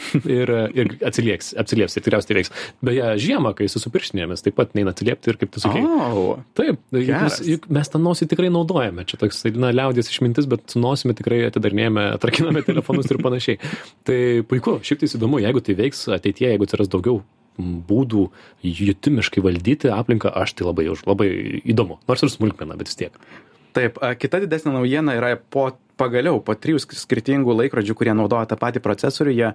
ir, 0.25 0.49
ir 0.75 0.87
atsilieps, 1.05 1.51
atsilieps 1.61 1.95
ir 1.95 2.03
tikriausiai 2.03 2.27
tai 2.31 2.37
veiks. 2.39 2.51
Beje, 2.83 3.07
žiemą, 3.31 3.55
kai 3.57 3.67
su 3.71 3.79
pirštinėmis, 3.91 4.43
taip 4.45 4.55
pat 4.59 4.75
neina 4.77 4.91
atsiliepti 4.93 5.31
ir 5.31 5.39
kaip 5.41 5.51
tu 5.55 5.63
sakai. 5.63 5.81
O, 5.81 6.37
Taip, 6.59 6.79
juk, 6.91 7.11
mes- 7.23 7.41
juk 7.47 7.67
mes 7.71 7.89
tą 7.89 8.01
nosį 8.03 8.27
tikrai 8.31 8.51
naudojame. 8.53 9.05
Čia 9.07 9.17
toks, 9.23 9.43
na, 9.55 9.71
liaudės 9.71 10.11
išmintis, 10.11 10.47
bet 10.51 10.67
su 10.75 10.79
nosimi 10.83 11.15
tikrai 11.17 11.41
atidarnėjame, 11.49 12.09
atrakiname 12.19 12.61
telefonus 12.67 13.09
ir 13.11 13.21
panašiai. 13.23 13.59
Tai 14.07 14.19
puiku, 14.51 14.77
šiaip 14.83 15.01
tai 15.01 15.09
įdomu, 15.15 15.39
jeigu 15.41 15.61
tai 15.63 15.77
veiks 15.79 16.05
ateityje, 16.11 16.51
jeigu 16.53 16.67
atsiras 16.67 16.91
daugiau 16.91 17.21
būdų 17.61 18.25
jutimiškai 18.65 19.41
valdyti 19.43 19.89
aplinką, 19.93 20.31
aš 20.33 20.53
tai 20.57 20.65
labai, 20.67 20.87
už- 20.93 21.05
labai 21.09 21.29
įdomu. 21.67 21.99
Nors 22.09 22.23
ir 22.25 22.31
smulkmena, 22.33 22.77
bet 22.79 22.89
vis 22.91 22.97
tiek. 22.99 23.17
Taip, 23.75 23.99
kita 24.19 24.41
didesnė 24.43 24.73
naujiena 24.75 25.13
yra 25.15 25.35
po 25.39 25.69
pagaliau 26.01 26.41
po 26.41 26.55
trijų 26.57 26.81
sk- 26.81 26.97
skirtingų 26.97 27.53
laikrodžių, 27.59 27.95
kurie 27.97 28.15
naudoja 28.17 28.49
tą 28.49 28.57
patį 28.59 28.81
procesorių, 28.83 29.33
jie 29.37 29.49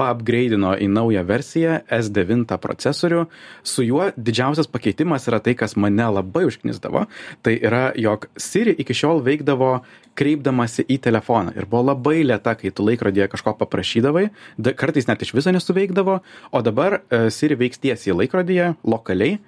paapgreidino 0.00 0.72
į 0.80 0.88
naują 0.92 1.24
versiją 1.28 1.80
S9 2.00 2.56
procesorių. 2.62 3.26
Su 3.62 3.84
juo 3.84 4.10
didžiausias 4.16 4.70
pakeitimas 4.70 5.28
yra 5.28 5.42
tai, 5.44 5.56
kas 5.58 5.76
mane 5.76 6.06
labai 6.08 6.46
užknisdavo. 6.48 7.06
Tai 7.44 7.56
yra, 7.56 7.90
jog 8.00 8.30
Siri 8.40 8.74
iki 8.80 8.96
šiol 8.96 9.20
veikdavo 9.26 9.72
kreipdamasi 10.18 10.84
į 10.90 10.98
telefoną 11.04 11.54
ir 11.56 11.68
buvo 11.70 11.90
labai 11.92 12.20
lėta, 12.26 12.56
kai 12.58 12.72
tu 12.74 12.84
laikrodėje 12.86 13.30
kažko 13.32 13.54
paprašydavai, 13.60 14.28
da, 14.58 14.74
kartais 14.76 15.08
net 15.08 15.22
iš 15.24 15.34
viso 15.36 15.52
nesuveikdavo, 15.54 16.18
o 16.50 16.62
dabar 16.66 17.00
e, 17.00 17.28
Siri 17.32 17.58
veiks 17.60 17.80
tiesiai 17.82 18.16
laikrodėje, 18.18 18.74
lokaliai 18.84 19.38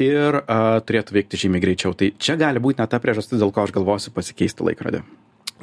ir 0.00 0.40
uh, 0.40 0.80
turėtų 0.82 1.14
veikti 1.14 1.38
žymiai 1.44 1.62
greičiau. 1.62 1.94
Tai 1.94 2.10
čia 2.18 2.34
gali 2.40 2.62
būti 2.62 2.82
net 2.82 2.90
ta 2.90 2.98
priežastis, 3.02 3.38
dėl 3.38 3.54
ko 3.54 3.62
aš 3.62 3.74
galvosiu 3.76 4.10
pasikeisti 4.14 4.66
laikrodį. 4.66 5.04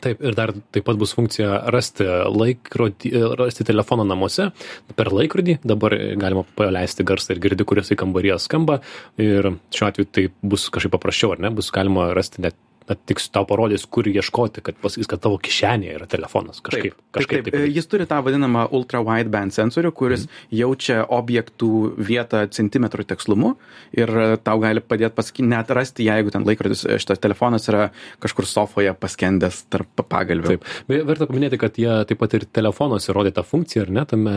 Taip, 0.01 0.21
ir 0.25 0.37
dar 0.37 0.53
taip 0.73 0.85
pat 0.87 0.97
bus 0.97 1.13
funkcija 1.17 1.59
rasti 1.73 2.07
laikrodį, 2.07 3.11
rasti 3.39 3.65
telefoną 3.67 4.05
namuose 4.09 4.49
per 4.97 5.11
laikrodį. 5.13 5.59
Dabar 5.67 5.95
galima 6.21 6.45
paleisti 6.57 7.05
garsą 7.07 7.35
ir 7.35 7.43
girdi, 7.43 7.67
kuriuose 7.67 7.97
kambaryje 7.99 8.39
skamba. 8.41 8.79
Ir 9.21 9.53
šiuo 9.69 9.91
atveju 9.91 10.09
tai 10.09 10.27
bus 10.41 10.69
kažkaip 10.73 10.95
paprasčiau, 10.97 11.35
ar 11.35 11.45
ne? 11.45 11.53
Bus 11.53 11.69
galima 11.75 12.09
rasti 12.17 12.41
net 12.45 12.57
na, 12.91 12.97
tik 13.07 13.21
tau 13.33 13.45
parodys, 13.47 13.85
kur 13.87 14.07
ieškoti, 14.09 14.63
kad 14.65 14.77
pasakys, 14.81 15.09
kad 15.09 15.21
tavo 15.23 15.39
kišenėje 15.41 15.97
yra 15.99 16.07
telefonas. 16.11 16.59
Kažkaip. 16.63 16.97
Taip, 16.97 17.05
kažkaip 17.17 17.45
taip, 17.45 17.55
taip. 17.55 17.67
Jis 17.71 17.87
turi 17.91 18.07
tą 18.09 18.19
vadinamą 18.25 18.67
ultra 18.75 19.01
wideband 19.05 19.55
sensorių, 19.55 19.93
kuris 19.95 20.25
mm. 20.27 20.41
jaučia 20.61 20.99
objektų 21.07 21.71
vietą 21.97 22.43
centimetrų 22.51 23.07
tikslumu 23.11 23.53
ir 23.95 24.11
tau 24.45 24.57
gali 24.63 24.83
padėti 24.83 25.15
pasakyti, 25.17 25.47
net 25.51 25.71
rasti, 25.75 26.07
jeigu 26.07 26.33
ten 26.33 26.45
laikrodis, 26.47 26.83
šitas 27.01 27.21
telefonas 27.23 27.67
yra 27.71 27.89
kažkur 28.23 28.47
sofoje 28.49 28.93
paskendęs 28.99 29.63
tarp 29.71 30.05
pagalvių. 30.11 30.57
Taip. 30.57 30.67
Verta 31.11 31.27
paminėti, 31.29 31.59
kad 31.61 31.79
jie 31.79 31.91
taip 32.09 32.21
pat 32.21 32.35
ir 32.37 32.47
telefonuose 32.51 33.15
rodė 33.15 33.33
tą 33.35 33.45
funkciją, 33.47 33.85
ar 33.87 33.93
ne, 33.99 34.05
tame 34.09 34.35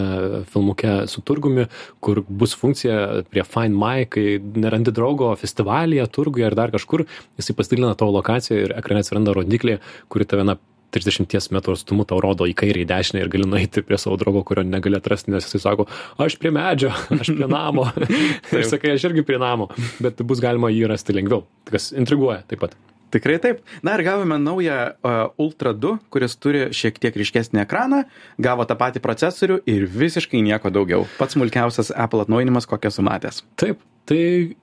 filmuke 0.53 0.97
su 1.11 1.25
turgumi, 1.27 1.67
kur 2.05 2.23
bus 2.29 2.55
funkcija 2.59 3.25
prie 3.31 3.45
Find 3.49 3.77
My, 3.79 4.07
kai 4.11 4.39
nerandi 4.41 4.93
draugo 4.95 5.33
festivalyje, 5.39 6.07
turguje 6.15 6.47
ar 6.47 6.57
dar 6.59 6.75
kažkur, 6.75 7.07
jisai 7.41 7.57
pasidalina 7.59 7.95
tavo 7.99 8.15
lokaciją 8.15 8.44
ir 8.53 8.77
ekrane 8.77 9.05
atsiranda 9.05 9.35
rodiklė, 9.37 9.81
kuri 10.13 10.29
tave 10.29 10.47
na 10.47 10.59
30 10.95 11.51
metrų 11.55 11.75
atstumu 11.75 12.07
tau 12.07 12.21
rodo 12.23 12.47
į 12.47 12.55
kairę, 12.59 12.85
į 12.85 12.89
dešinę 12.91 13.25
ir 13.25 13.31
gali 13.33 13.49
nueiti 13.49 13.83
prie 13.87 13.99
savo 13.99 14.17
draugo, 14.21 14.45
kurio 14.47 14.65
negali 14.67 15.01
atrasti, 15.01 15.33
nes 15.35 15.47
jisai 15.49 15.63
sako, 15.65 15.89
aš 16.23 16.39
prie 16.41 16.55
medžio, 16.55 16.93
aš 17.21 17.33
prie 17.35 17.51
namo. 17.51 17.89
ir 18.55 18.67
sakai, 18.71 18.95
aš 18.95 19.09
irgi 19.11 19.27
prie 19.27 19.41
namo, 19.43 19.71
bet 20.05 20.23
bus 20.23 20.43
galima 20.45 20.71
jį 20.73 20.89
rasti 20.95 21.17
lengviau, 21.17 21.45
kas 21.71 21.93
intriguoja 21.97 22.45
taip 22.51 22.67
pat. 22.67 22.77
Tikrai 23.15 23.37
taip. 23.39 23.61
Na 23.87 23.93
ir 23.95 24.03
gavome 24.03 24.41
naują 24.43 24.77
uh, 24.91 25.11
Ultra 25.39 25.71
2, 25.71 25.93
kuris 26.11 26.35
turi 26.35 26.65
šiek 26.75 26.97
tiek 26.99 27.15
ryškesnį 27.15 27.61
ekraną, 27.63 28.01
gavo 28.43 28.67
tą 28.67 28.75
patį 28.81 29.03
procesorių 29.05 29.61
ir 29.71 29.87
visiškai 29.87 30.41
nieko 30.43 30.73
daugiau. 30.75 31.07
Pats 31.21 31.39
smulkiausias 31.39 31.93
Apple 31.95 32.25
atnaujinimas, 32.25 32.67
kokią 32.67 32.91
sumatęs. 32.91 33.45
Taip, 33.61 33.79
tai 34.09 34.21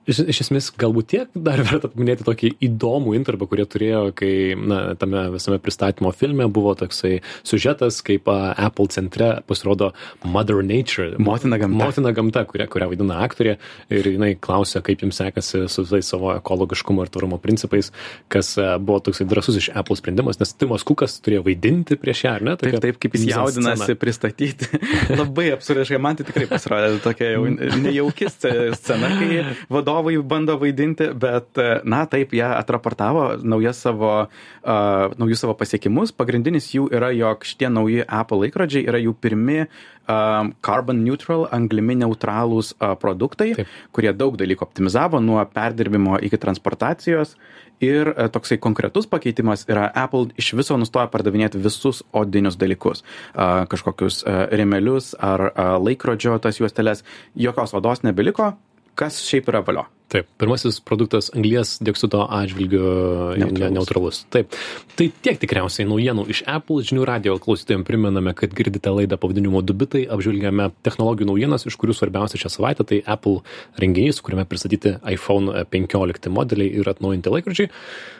iš, 0.08 0.22
iš 0.32 0.40
esmės 0.46 0.70
galbūt 0.78 1.08
tiek 1.12 1.32
dar 1.34 1.60
verta 1.66 1.90
paminėti 1.90 2.26
tokį 2.26 2.52
įdomų 2.68 3.14
intervą, 3.18 3.48
kurie 3.50 3.66
turėjo, 3.68 4.02
kai 4.18 4.32
na, 4.58 4.80
tame 4.98 5.24
visame 5.34 5.58
pristatymo 5.62 6.12
filme 6.14 6.46
buvo 6.52 6.74
toksai 6.78 7.18
sužetas, 7.46 8.00
kaip 8.06 8.28
Apple 8.30 8.88
centre 8.94 9.32
pasirodo 9.48 9.92
Mother 10.24 10.62
Nature. 10.62 11.16
Motina 11.22 11.58
gamta. 11.60 11.78
Motina 11.82 12.12
gamta, 12.14 12.44
kurią, 12.48 12.68
kurią 12.72 12.90
vaidina 12.92 13.18
aktorė 13.26 13.56
ir 13.92 14.10
jinai 14.14 14.32
klausia, 14.38 14.82
kaip 14.84 15.02
jums 15.02 15.18
sekasi 15.20 15.64
su 15.72 15.86
visais 15.86 16.12
savo 16.12 16.32
ekologiškumo 16.36 17.04
ir 17.06 17.12
tvarumo 17.12 17.40
principais, 17.42 17.90
kas 18.32 18.54
buvo 18.82 19.00
toksai 19.08 19.26
drasus 19.30 19.58
iš 19.58 19.70
Apple 19.74 19.98
sprendimas, 19.98 20.38
nes 20.40 20.54
Timas 20.58 20.86
Kukas 20.86 21.18
turėjo 21.24 21.46
vaidinti 21.48 21.98
prieš 22.00 22.24
ją, 22.26 22.36
ar 22.38 22.46
ne? 22.46 22.56
Taip, 22.60 22.70
Tokia 22.70 22.84
taip, 22.86 23.00
kaip 23.02 23.18
jis 23.18 23.26
jaudinasi 23.32 23.96
pristatyti. 23.98 24.68
Labai 25.20 25.50
absurdiškai, 25.56 26.00
man 26.02 26.18
tai 26.18 26.26
tikrai 26.28 26.48
pasirodė 26.50 27.02
tokia 27.04 27.34
jau 27.34 27.46
nejauki 27.50 28.30
sce- 28.30 28.72
scena, 28.78 29.10
kai 29.18 29.31
vadovai 29.74 30.16
bando 30.26 30.56
vaidinti, 30.60 31.10
bet, 31.18 31.60
na, 31.84 32.04
taip, 32.10 32.34
jie 32.36 32.44
atraportavo 32.46 33.26
savo, 33.72 34.12
uh, 34.26 35.16
naujus 35.18 35.42
savo 35.44 35.56
pasiekimus. 35.58 36.12
Pagrindinis 36.16 36.72
jų 36.74 36.88
yra, 36.94 37.12
jog 37.16 37.44
šitie 37.46 37.70
nauji 37.72 38.04
Apple 38.06 38.42
laikrodžiai 38.44 38.86
yra 38.88 39.00
jų 39.02 39.14
pirmi 39.20 39.64
um, 39.64 40.52
carbon 40.64 41.02
neutral, 41.04 41.46
anglimi 41.52 41.96
neutralūs 42.02 42.74
uh, 42.76 42.94
produktai, 43.00 43.52
Taip. 43.58 43.74
kurie 43.92 44.12
daug 44.16 44.36
dalykų 44.40 44.66
optimizavo 44.66 45.20
nuo 45.22 45.42
perdirbimo 45.52 46.18
iki 46.22 46.40
transportacijos. 46.40 47.36
Ir 47.82 48.12
e, 48.14 48.28
toksai 48.30 48.60
konkretus 48.62 49.08
pakeitimas 49.10 49.64
yra 49.66 49.88
Apple 49.98 50.30
iš 50.38 50.52
viso 50.54 50.76
nustoja 50.78 51.08
pardavinėti 51.10 51.58
visus 51.58 52.04
odinius 52.14 52.54
dalykus. 52.60 53.02
A, 53.34 53.64
kažkokius 53.70 54.22
a, 54.22 54.44
remelius 54.54 55.16
ar 55.18 55.48
a, 55.50 55.64
laikrodžio 55.82 56.36
tas 56.38 56.60
juosteles. 56.60 57.02
Jokios 57.34 57.74
odos 57.74 58.04
nebeliko, 58.06 58.52
kas 58.98 59.22
šiaip 59.26 59.50
yra 59.52 59.64
valio. 59.66 59.88
Taip, 60.12 60.26
pirmasis 60.36 60.76
produktas 60.84 61.30
anglies 61.32 61.78
dioksido 61.80 62.26
atžvilgiu 62.28 62.82
Neutralus. 62.82 63.38
neutralus. 63.40 63.72
neutralus. 63.72 64.16
Taip. 64.28 64.56
Tai 64.98 65.06
tiek 65.24 65.38
tikriausiai 65.40 65.86
naujienų 65.88 66.26
iš 66.34 66.42
Apple 66.52 66.84
žinių 66.84 67.06
radio 67.08 67.38
klausytojams 67.40 67.86
primename, 67.88 68.34
kad 68.36 68.52
girdite 68.52 68.92
laidą 68.92 69.16
pavadinimu 69.16 69.62
Dubitai, 69.64 70.02
apžvelgiame 70.12 70.68
technologijų 70.84 71.30
naujienas, 71.30 71.64
iš 71.64 71.78
kurių 71.80 71.96
svarbiausia 71.96 72.42
šią 72.44 72.52
savaitę 72.52 72.84
tai 72.90 73.00
Apple 73.08 73.40
renginys, 73.80 74.20
kuriame 74.20 74.44
pristatyti 74.44 74.98
iPhone 75.14 75.64
15 75.72 76.28
modeliai 76.28 76.68
ir 76.82 76.92
atnaujinti 76.92 77.32
laikrodžiai. 77.32 77.72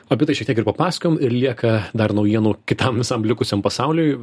Apie 0.09 0.25
tai 0.25 0.33
šiek 0.39 0.49
tiek 0.49 0.63
ir 0.63 0.69
papasakom 0.71 1.21
ir 1.21 1.29
lieka 1.29 1.77
dar 1.93 2.17
naujienų 2.17 2.57
kitam 2.65 2.97
visam 3.05 3.21
likusiam 3.21 3.61
pasauliui. 3.61 4.17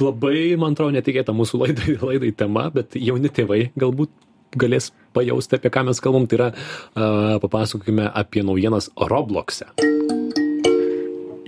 Labai, 0.00 0.56
man 0.56 0.72
atrodo, 0.72 0.96
netikėta 0.96 1.36
mūsų 1.36 1.66
laidai, 1.66 2.00
laidai 2.00 2.32
tema, 2.32 2.70
bet 2.72 2.96
jauni 2.96 3.28
tėvai 3.28 3.66
galbūt 3.76 4.31
galės 4.58 4.90
pajausti, 5.16 5.58
apie 5.58 5.72
ką 5.72 5.86
mes 5.88 6.00
kalbam, 6.02 6.28
tai 6.28 6.38
yra 6.40 6.50
uh, 6.52 7.38
papasakokime 7.42 8.08
apie 8.12 8.44
naujienas 8.46 8.90
Robloxe. 8.96 9.70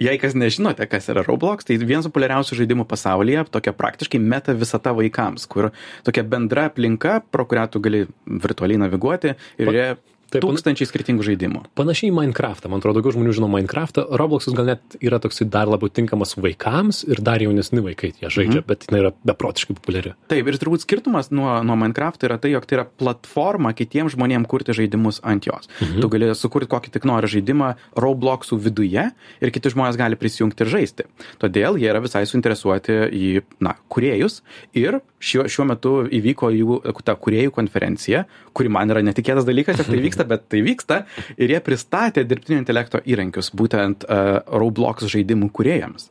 Jei 0.04 0.18
kas 0.18 0.34
nežinote, 0.34 0.84
kas 0.90 1.06
yra 1.12 1.22
Roblox, 1.22 1.66
tai 1.68 1.76
vienas 1.78 2.08
populiariausių 2.10 2.58
žaidimų 2.58 2.84
pasaulyje, 2.90 3.44
tokia 3.54 3.72
praktiškai 3.78 4.18
meta 4.18 4.54
visata 4.58 4.92
vaikams, 4.96 5.46
kur 5.50 5.70
tokia 6.06 6.24
bendra 6.26 6.66
aplinka, 6.70 7.20
pro 7.30 7.46
kurią 7.48 7.68
tu 7.70 7.82
gali 7.84 8.02
virtualiai 8.26 8.82
naviguoti 8.82 9.36
ir 9.62 9.70
yra 9.70 9.86
taip, 10.32 10.44
tūkstančiai 10.44 10.88
skirtingų 10.88 11.26
žaidimų. 11.26 11.62
Panašiai 11.78 12.10
į 12.10 12.14
Minecraftą, 12.16 12.70
man 12.72 12.82
atrodo, 12.82 13.00
daugiau 13.00 13.14
žmonių 13.16 13.34
žino 13.36 13.48
Minecraftą, 13.52 14.06
Robloxas 14.20 14.56
gal 14.56 14.68
net 14.72 14.96
yra 15.02 15.20
toksai 15.22 15.46
dar 15.50 15.70
labiau 15.70 15.92
tinkamas 15.92 16.36
vaikams 16.38 17.02
ir 17.08 17.22
dar 17.24 17.42
jaunesni 17.42 17.82
vaikai 17.84 18.12
ją 18.22 18.30
žaidžia, 18.32 18.62
mhm. 18.62 18.68
bet 18.70 18.88
jinai 18.88 19.02
yra 19.04 19.12
beprotiškai 19.26 19.76
populiari. 19.78 20.14
Taip, 20.32 20.50
ir 20.50 20.58
turbūt 20.60 20.84
skirtumas 20.86 21.30
nuo, 21.34 21.50
nuo 21.66 21.78
Minecraft 21.80 22.26
yra 22.28 22.38
tai, 22.42 22.54
jog 22.54 22.68
tai 22.68 22.80
yra 22.80 22.86
platforma 22.88 23.74
kitiems 23.76 24.16
žmonėms 24.16 24.50
kurti 24.50 24.76
žaidimus 24.76 25.20
ant 25.26 25.48
jos. 25.48 25.70
Mhm. 25.80 26.02
Tu 26.02 26.12
gali 26.12 26.30
sukurti 26.38 26.70
kokį 26.72 26.94
tik 26.94 27.08
nori 27.08 27.30
žaidimą 27.30 27.74
Robloxų 28.00 28.58
viduje 28.62 29.08
ir 29.14 29.54
kiti 29.54 29.72
žmonės 29.74 29.98
gali 30.00 30.18
prisijungti 30.20 30.64
ir 30.64 30.72
žaisti. 30.72 31.08
Todėl 31.42 31.78
jie 31.80 31.90
yra 31.90 32.02
visai 32.04 32.24
suinteresuoti 32.28 33.00
į, 33.14 33.28
na, 33.64 33.76
kuriejus 33.92 34.40
ir 34.76 35.00
šiuo, 35.24 35.46
šiuo 35.50 35.68
metu 35.68 35.94
įvyko 36.08 36.50
jų 36.54 36.80
ta 37.04 37.16
kuriejų 37.20 37.52
konferencija, 37.54 38.24
kuri 38.54 38.72
man 38.72 38.92
yra 38.94 39.02
netikėtas 39.04 39.46
dalykas, 39.48 39.82
jog 39.82 39.92
tai 39.92 40.00
vyksta, 40.06 40.26
bet 40.30 40.48
tai 40.52 40.64
vyksta. 40.66 41.04
Ir 41.36 41.54
jie 41.56 41.62
pristatė 41.64 42.26
dirbtinio 42.28 42.62
intelekto 42.62 43.02
įrankius 43.04 43.52
būtent 43.56 44.06
uh, 44.08 44.40
Roblox 44.54 45.10
žaidimų 45.10 45.52
kuriejams. 45.54 46.10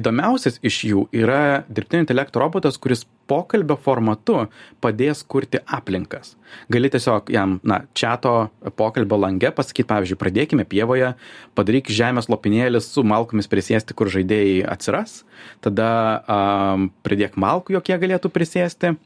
įdomiausias 0.00 0.56
iš 0.66 0.76
jų 0.88 1.04
yra 1.14 1.62
dirbtinio 1.70 2.02
intelekto 2.02 2.40
robotas 2.42 2.74
kuris 2.82 3.04
pokalbio 3.30 3.76
formatu 3.78 4.48
padės 4.82 5.22
kurti 5.22 5.60
aplinkas. 5.62 6.34
Gali 6.72 6.90
tiesiog 6.90 7.30
jam 7.30 7.60
na 7.62 7.84
čiato 7.94 8.48
pokalbio 8.78 9.18
lange 9.22 9.52
pasakyt 9.54 9.86
pavyzdžiui 9.90 10.18
pradėkime 10.18 10.66
pievoje 10.66 11.12
padaryk 11.54 11.90
žemės 11.94 12.26
lopinėlį 12.32 12.82
su 12.82 13.06
malkomis 13.06 13.50
prisėsti 13.52 13.94
kur 13.94 14.10
žaidėjai 14.10 14.64
atsiras. 14.74 15.20
Tada 15.62 15.90
am 16.26 16.90
pridėk 17.06 17.38
malkų 17.38 17.78
jog 17.78 17.92
jie 17.92 18.00
galėtų 18.02 18.34
prisėsti 18.34 18.96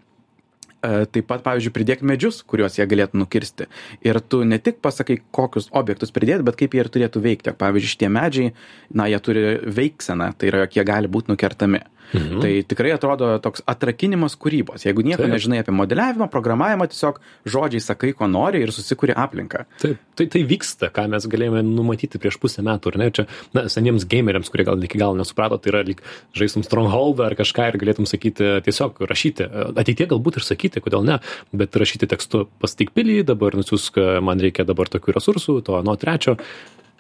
taip 0.81 1.29
pat, 1.29 1.45
pavyzdžiui, 1.47 1.75
pridėk 1.77 2.05
medžius, 2.07 2.41
kuriuos 2.49 2.79
jie 2.79 2.87
galėtų 2.89 3.21
nukirsti. 3.21 3.69
Ir 4.07 4.21
tu 4.21 4.43
ne 4.49 4.59
tik 4.63 4.81
pasakai, 4.85 5.21
kokius 5.35 5.71
objektus 5.77 6.15
pridėti, 6.15 6.47
bet 6.47 6.59
kaip 6.61 6.75
jie 6.75 6.85
ir 6.85 6.93
turėtų 6.93 7.23
veikti. 7.25 7.57
Pavyzdžiui, 7.61 7.95
šitie 7.95 8.11
medžiai, 8.13 8.53
na, 8.95 9.09
jie 9.11 9.21
turi 9.25 9.47
veikseną, 9.65 10.33
tai 10.39 10.53
yra, 10.53 10.65
jog 10.65 10.79
jie 10.79 10.87
gali 10.89 11.13
būti 11.13 11.35
nukertami. 11.35 11.85
Mhm. 12.13 12.41
Tai 12.43 12.51
tikrai 12.67 12.91
atrodo 12.95 13.31
toks 13.43 13.63
atrakinimas 13.71 14.35
kūrybos. 14.41 14.83
Jeigu 14.87 15.05
nieko 15.07 15.23
Taip. 15.23 15.31
nežinai 15.31 15.61
apie 15.63 15.75
modeliavimą, 15.75 16.27
programavimą, 16.33 16.89
tiesiog 16.91 17.21
žodžiai 17.47 17.83
sakai, 17.85 18.13
ko 18.19 18.27
nori 18.31 18.63
ir 18.65 18.73
susikūri 18.75 19.15
aplinką. 19.15 19.65
Taip, 19.83 20.01
tai, 20.19 20.27
tai 20.33 20.43
vyksta, 20.49 20.91
ką 20.95 21.07
mes 21.13 21.27
galėjome 21.31 21.63
numatyti 21.67 22.19
prieš 22.19 22.41
pusę 22.43 22.65
metų, 22.67 22.95
ar 22.95 22.99
ne? 23.03 23.11
Čia, 23.15 23.27
na, 23.55 23.69
seniems 23.71 24.07
gameriams, 24.11 24.51
kurie 24.51 24.67
gal 24.67 24.83
iki 24.83 24.99
galo 24.99 25.19
nesuprato, 25.19 25.61
tai 25.63 25.71
yra 25.75 25.85
lyg 25.87 26.03
žaistum 26.37 26.67
Strongholdą 26.67 27.29
ar 27.29 27.39
kažką 27.39 27.71
ir 27.71 27.79
galėtum 27.83 28.09
sakyti, 28.11 28.57
tiesiog 28.67 28.99
rašyti. 29.07 29.47
Ateitie 29.79 30.09
galbūt 30.11 30.41
ir 30.41 30.47
sakyti, 30.47 30.70
kodėl 30.79 31.03
ne, 31.07 31.19
bet 31.51 31.75
rašyti 31.75 32.07
tekstu 32.11 32.47
pasteik 32.63 32.95
pilį, 32.95 33.25
dabar 33.27 33.59
nusiusk, 33.59 33.99
man 34.23 34.39
reikia 34.39 34.69
dabar 34.69 34.91
tokių 34.93 35.19
resursų, 35.19 35.63
to 35.67 35.83
nuo 35.83 35.99
trečio. 35.99 36.39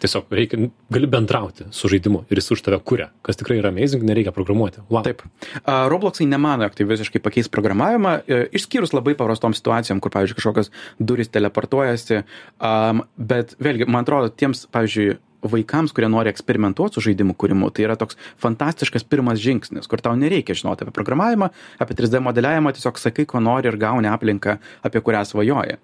Tiesiog 0.00 0.30
reikia, 0.32 0.56
gali 0.88 1.08
bendrauti 1.12 1.66
su 1.76 1.88
žaidimu 1.92 2.22
ir 2.32 2.40
jis 2.40 2.54
už 2.54 2.62
tave 2.64 2.78
kuria, 2.80 3.10
kas 3.26 3.36
tikrai 3.36 3.58
yra 3.60 3.68
amazing, 3.68 4.00
nereikia 4.08 4.32
programuoti. 4.32 4.80
Wow. 4.88 5.04
Taip. 5.04 5.20
A, 5.60 5.82
Robloxai 5.92 6.24
nemano, 6.24 6.64
jog 6.64 6.78
tai 6.78 6.86
visiškai 6.88 7.20
pakeis 7.20 7.52
programavimą, 7.52 8.14
e, 8.24 8.38
išskyrus 8.56 8.94
labai 8.96 9.12
paprastom 9.18 9.52
situacijom, 9.56 10.00
kur, 10.00 10.14
pavyzdžiui, 10.14 10.38
kažkokios 10.40 10.72
durys 10.96 11.28
teleportuojasi, 11.36 12.22
um, 12.56 13.04
bet 13.20 13.52
vėlgi, 13.60 13.90
man 13.92 14.08
atrodo, 14.08 14.32
tiems, 14.32 14.64
pavyzdžiui, 14.72 15.18
vaikams, 15.42 15.94
kurie 15.96 16.08
nori 16.12 16.32
eksperimentuoti 16.32 16.98
su 16.98 17.04
žaidimų 17.08 17.36
kūrimu, 17.40 17.70
tai 17.74 17.86
yra 17.88 17.96
toks 18.00 18.18
fantastiškas 18.42 19.06
pirmas 19.08 19.40
žingsnis, 19.42 19.88
kur 19.90 20.02
tau 20.04 20.16
nereikia 20.18 20.56
žinoti 20.58 20.86
apie 20.86 20.96
programavimą, 20.96 21.50
apie 21.80 21.96
3D 21.98 22.22
modeliavimą, 22.24 22.74
tiesiog 22.76 23.00
sakai, 23.00 23.28
ko 23.28 23.42
nori 23.44 23.70
ir 23.70 23.78
gauni 23.80 24.10
aplinką, 24.10 24.58
apie 24.86 25.04
kurią 25.04 25.24
svajoji. 25.28 25.78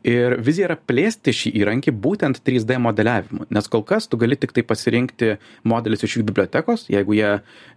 Ir 0.00 0.38
vizija 0.40 0.70
yra 0.70 0.78
plėsti 0.80 1.32
šį 1.36 1.50
įrankį 1.60 1.92
būtent 1.92 2.38
3D 2.46 2.78
modeliavimu, 2.80 3.44
nes 3.52 3.66
kol 3.68 3.82
kas 3.84 4.08
tu 4.08 4.16
gali 4.20 4.38
tik 4.40 4.54
tai 4.56 4.64
pasirinkti 4.64 5.34
modelius 5.68 6.06
iš 6.06 6.16
jų 6.16 6.24
bibliotekos, 6.30 6.86
jeigu 6.88 7.18
jie 7.18 7.34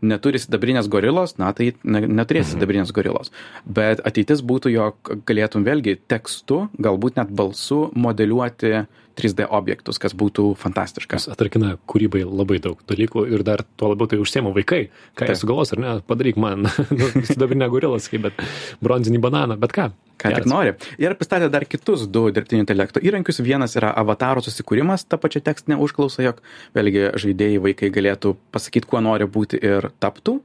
neturi 0.07 0.39
sidabrinės 0.39 0.87
gorilos, 0.87 1.35
na 1.35 1.51
tai 1.51 1.73
ne, 1.83 2.05
neturės 2.07 2.53
sidabrinės 2.53 2.95
gorilos. 2.95 3.33
Bet 3.67 3.99
ateitis 4.07 4.39
būtų, 4.39 4.71
jog 4.71 5.13
galėtum 5.27 5.67
vėlgi 5.67 5.97
tekstu, 6.07 6.69
galbūt 6.79 7.19
net 7.19 7.35
balsu 7.35 7.89
modeliuoti 7.91 8.85
3D 9.19 9.47
objektus, 9.53 9.99
kas 10.01 10.15
būtų 10.17 10.53
fantastiška. 10.59 11.11
Kas 11.15 11.27
atrakina 11.31 11.75
kūrybai 11.89 12.23
labai 12.25 12.59
daug 12.63 12.79
dalykų 12.89 13.25
ir 13.33 13.43
dar 13.45 13.65
tuo 13.77 13.91
labiau 13.91 14.09
tai 14.09 14.19
užsiema 14.21 14.53
vaikai. 14.55 14.87
Ką 15.17 15.27
jie 15.27 15.33
Taip. 15.33 15.41
sugalvos, 15.41 15.73
ar 15.75 15.81
ne? 15.83 15.93
Padaryk 16.07 16.39
man, 16.41 16.67
nu, 16.99 17.09
sidabrinę 17.27 17.69
gorilą, 17.73 17.99
sakai, 18.03 18.21
bet 18.27 18.41
bronzinį 18.83 19.21
bananą, 19.23 19.59
bet 19.61 19.75
ką. 19.75 19.91
Ką 20.23 20.29
tik 20.29 20.43
Geras. 20.45 20.49
nori. 20.49 20.73
Ir 21.01 21.15
pristatė 21.19 21.49
dar 21.51 21.65
kitus 21.67 22.05
du 22.07 22.27
dirbtinio 22.31 22.63
intelekto 22.63 23.01
įrankius. 23.03 23.41
Vienas 23.43 23.73
yra 23.79 23.89
avataro 23.99 24.43
susikūrimas, 24.45 25.03
ta 25.09 25.17
pačia 25.19 25.41
tekstinė 25.43 25.79
užklausa, 25.83 26.23
jog 26.23 26.39
vėlgi 26.77 27.09
žaidėjai 27.19 27.59
vaikai 27.65 27.89
galėtų 27.93 28.35
pasakyti, 28.53 28.87
kuo 28.87 29.01
nori 29.03 29.27
būti 29.27 29.59
ir 29.59 29.89
taptų. 30.03 30.39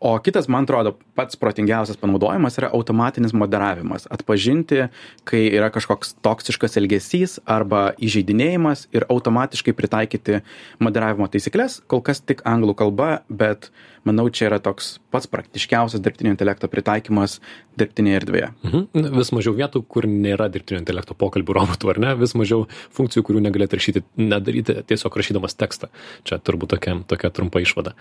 O 0.00 0.12
kitas, 0.20 0.48
man 0.50 0.66
atrodo, 0.66 0.94
pats 1.16 1.38
protingiausias 1.40 1.96
panaudojimas 2.00 2.58
yra 2.60 2.68
automatinis 2.76 3.32
moderavimas. 3.32 4.08
Atpažinti, 4.12 4.88
kai 5.24 5.42
yra 5.54 5.70
kažkoks 5.72 6.16
toksiškas 6.24 6.76
elgesys 6.80 7.38
arba 7.48 7.92
įžeidinėjimas 8.02 8.88
ir 8.92 9.06
automatiškai 9.08 9.72
pritaikyti 9.78 10.42
moderavimo 10.82 11.30
taisyklės. 11.32 11.80
Kol 11.88 12.04
kas 12.04 12.20
tik 12.20 12.44
anglų 12.48 12.76
kalba, 12.82 13.10
bet 13.30 13.70
manau, 14.08 14.26
čia 14.32 14.48
yra 14.50 14.60
toks 14.62 14.98
pats 15.14 15.28
praktiškiausias 15.30 16.02
dirbtinio 16.04 16.34
intelekto 16.34 16.68
pritaikymas 16.70 17.38
dirbtinėje 17.80 18.20
erdvėje. 18.22 18.50
Mhm. 18.68 19.10
Vis 19.18 19.32
mažiau 19.36 19.56
vietų, 19.56 19.84
kur 19.90 20.08
nėra 20.10 20.48
dirbtinio 20.52 20.82
intelekto 20.82 21.16
pokalbių 21.18 21.58
robotų, 21.58 21.92
ar 21.94 22.02
ne? 22.04 22.14
Vis 22.20 22.36
mažiau 22.38 22.66
funkcijų, 22.94 23.26
kurių 23.26 23.44
negalėtų 23.48 23.80
rašyti, 23.80 24.04
nedaryti 24.20 24.80
tiesiog 24.88 25.20
rašydamas 25.20 25.58
tekstą. 25.58 25.90
Čia 26.28 26.40
turbūt 26.42 26.76
tokia, 26.76 26.98
tokia 27.10 27.32
trumpa 27.34 27.64
išvada. 27.64 27.94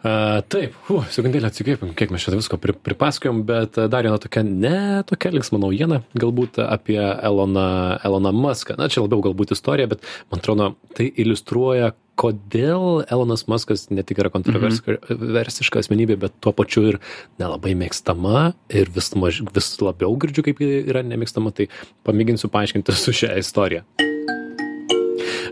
Uh, 0.00 0.38
taip, 0.48 0.72
uh, 0.88 1.04
sekundėlę 1.12 1.50
atsikvėpim, 1.50 1.90
kiek 1.92 2.08
mes 2.08 2.22
čia 2.24 2.32
visko 2.32 2.56
pri, 2.56 2.72
pripasakojom, 2.72 3.42
bet 3.44 3.76
dar 3.92 4.06
viena 4.06 4.16
tokia, 4.16 4.40
ne 4.48 5.02
tokia 5.04 5.28
linksma 5.34 5.60
naujiena, 5.60 5.98
galbūt 6.16 6.56
apie 6.64 6.96
Eloną, 6.96 7.98
Eloną 8.08 8.32
Muską. 8.32 8.78
Na, 8.80 8.88
čia 8.88 9.02
labiau 9.04 9.20
galbūt 9.28 9.52
istorija, 9.52 9.90
bet 9.90 10.06
man 10.32 10.40
atrodo, 10.40 10.70
tai 10.96 11.10
iliustruoja, 11.20 11.92
kodėl 12.20 13.06
Elonas 13.08 13.46
Muskas 13.50 13.88
ne 13.92 14.04
tik 14.06 14.20
yra 14.22 14.32
kontroversiška 14.34 15.80
asmenybė, 15.80 16.18
bet 16.26 16.36
tuo 16.44 16.52
pačiu 16.56 16.86
ir 16.92 17.00
nelabai 17.40 17.72
mėgstama 17.78 18.52
ir 18.68 18.92
vis, 18.92 19.12
maž, 19.16 19.42
vis 19.56 19.72
labiau 19.80 20.14
girdžiu, 20.20 20.44
kaip 20.50 20.62
yra 20.66 21.04
nemėgstama, 21.06 21.54
tai 21.56 21.70
pamėginsiu 22.08 22.52
paaiškinti 22.52 22.96
su 22.96 23.16
šią 23.22 23.36
istoriją. 23.40 24.09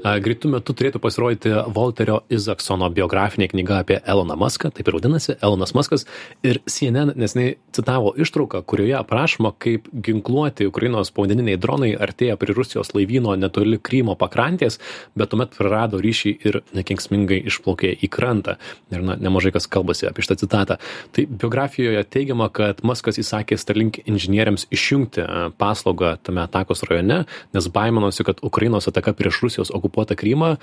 Greitų 0.05 0.51
metų 0.53 0.75
turėtų 0.79 1.01
pasirodyti 1.03 1.53
Volterio 1.75 2.21
Izaksono 2.33 2.89
biografinė 2.95 3.49
knyga 3.51 3.81
apie 3.83 3.99
Eloną 4.07 4.37
Muską, 4.39 4.71
taip 4.75 4.89
ir 4.89 4.97
vadinasi, 4.99 5.37
Elonas 5.43 5.75
Muskas. 5.75 6.07
Ir 6.47 6.61
CNN 6.71 7.15
nesnei 7.19 7.57
citavo 7.75 8.13
ištrauką, 8.17 8.63
kurioje 8.69 8.95
aprašoma, 8.99 9.53
kaip 9.59 9.89
ginkluoti 9.93 10.69
Ukrainos 10.69 11.11
povandeniniai 11.15 11.59
dronai 11.61 11.91
artėja 11.99 12.39
prie 12.39 12.55
Rusijos 12.57 12.93
laivyno 12.95 13.35
netoli 13.39 13.81
Krymo 13.83 14.15
pakrantės, 14.19 14.79
bet 15.19 15.33
tuomet 15.33 15.57
prarado 15.57 16.01
ryšį 16.03 16.35
ir 16.47 16.61
nekenksmingai 16.79 17.41
išplaukė 17.51 17.93
į 17.99 18.11
krantą. 18.13 18.59
Ir 18.95 19.05
na, 19.05 19.19
nemažai 19.19 19.53
kas 19.57 19.67
kalbasi 19.71 20.09
apie 20.09 20.25
šitą 20.27 20.39
citatą. 20.45 20.79
Tai 21.13 21.27
biografijoje 21.29 22.05
teigiama, 22.07 22.51
kad 22.55 22.85
Muskas 22.87 23.19
įsakė 23.21 23.59
Starlink 23.59 24.01
inžinieriams 24.07 24.69
išjungti 24.75 25.27
paslaugą 25.59 26.17
tame 26.23 26.45
atakos 26.45 26.85
rajone, 26.89 27.25
nes 27.57 27.71
baiminosi, 27.73 28.25
kad 28.27 28.43
Ukrainos 28.47 28.89
ataka 28.91 29.15
prieš 29.19 29.43
Rusijos 29.45 29.75
okupuotą 29.89 30.19
Krymą, 30.21 30.55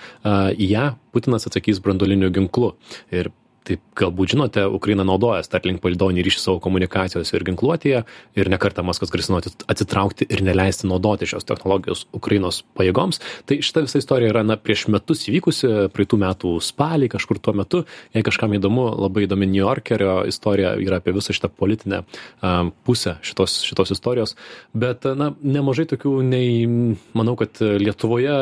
į 0.56 0.70
ją 0.72 0.92
Putinas 1.12 1.50
atsakys 1.50 1.82
brandoliniu 1.84 2.32
ginklu. 2.34 2.76
Ir 3.12 3.32
taip 3.65 3.82
galbūt 3.97 4.36
žinote, 4.36 4.65
Ukraina 4.78 5.06
naudoja 5.08 5.43
Starlink 5.45 5.82
palidoninį 5.84 6.25
ryšį 6.28 6.41
savo 6.41 6.60
komunikacijos 6.63 7.32
ir 7.34 7.45
ginkluotėje 7.47 8.04
ir 8.38 8.49
nekartą 8.51 8.84
Maskvas 8.86 9.12
grasino 9.13 9.39
atsit- 9.41 9.65
atsitraukti 9.71 10.28
ir 10.30 10.43
neleisti 10.45 10.89
naudoti 10.89 11.28
šios 11.30 11.47
technologijos 11.47 12.06
Ukrainos 12.15 12.62
pajėgoms. 12.78 13.21
Tai 13.49 13.58
šita 13.65 13.86
visa 13.86 14.01
istorija 14.01 14.34
yra 14.34 14.43
na, 14.45 14.58
prieš 14.62 14.86
metus 14.93 15.25
įvykusi, 15.30 15.71
praeitų 15.95 16.19
metų 16.21 16.54
spalį 16.63 17.10
kažkur 17.15 17.41
tuo 17.41 17.56
metu. 17.58 17.84
Jei 18.15 18.25
kažkam 18.25 18.54
įdomu, 18.58 18.88
labai 19.06 19.25
įdomi 19.25 19.49
New 19.49 19.63
Yorkerio 19.63 20.19
istorija 20.30 20.75
yra 20.82 21.01
apie 21.01 21.15
visą 21.15 21.34
šitą 21.36 21.49
politinę 21.49 22.04
um, 22.06 22.71
pusę 22.86 23.17
šitos, 23.25 23.58
šitos 23.65 23.95
istorijos. 23.95 24.36
Bet 24.73 25.08
na, 25.17 25.32
nemažai 25.41 25.88
tokių, 25.89 26.15
nei, 26.25 26.67
manau, 27.17 27.38
kad 27.39 27.58
Lietuvoje 27.62 28.36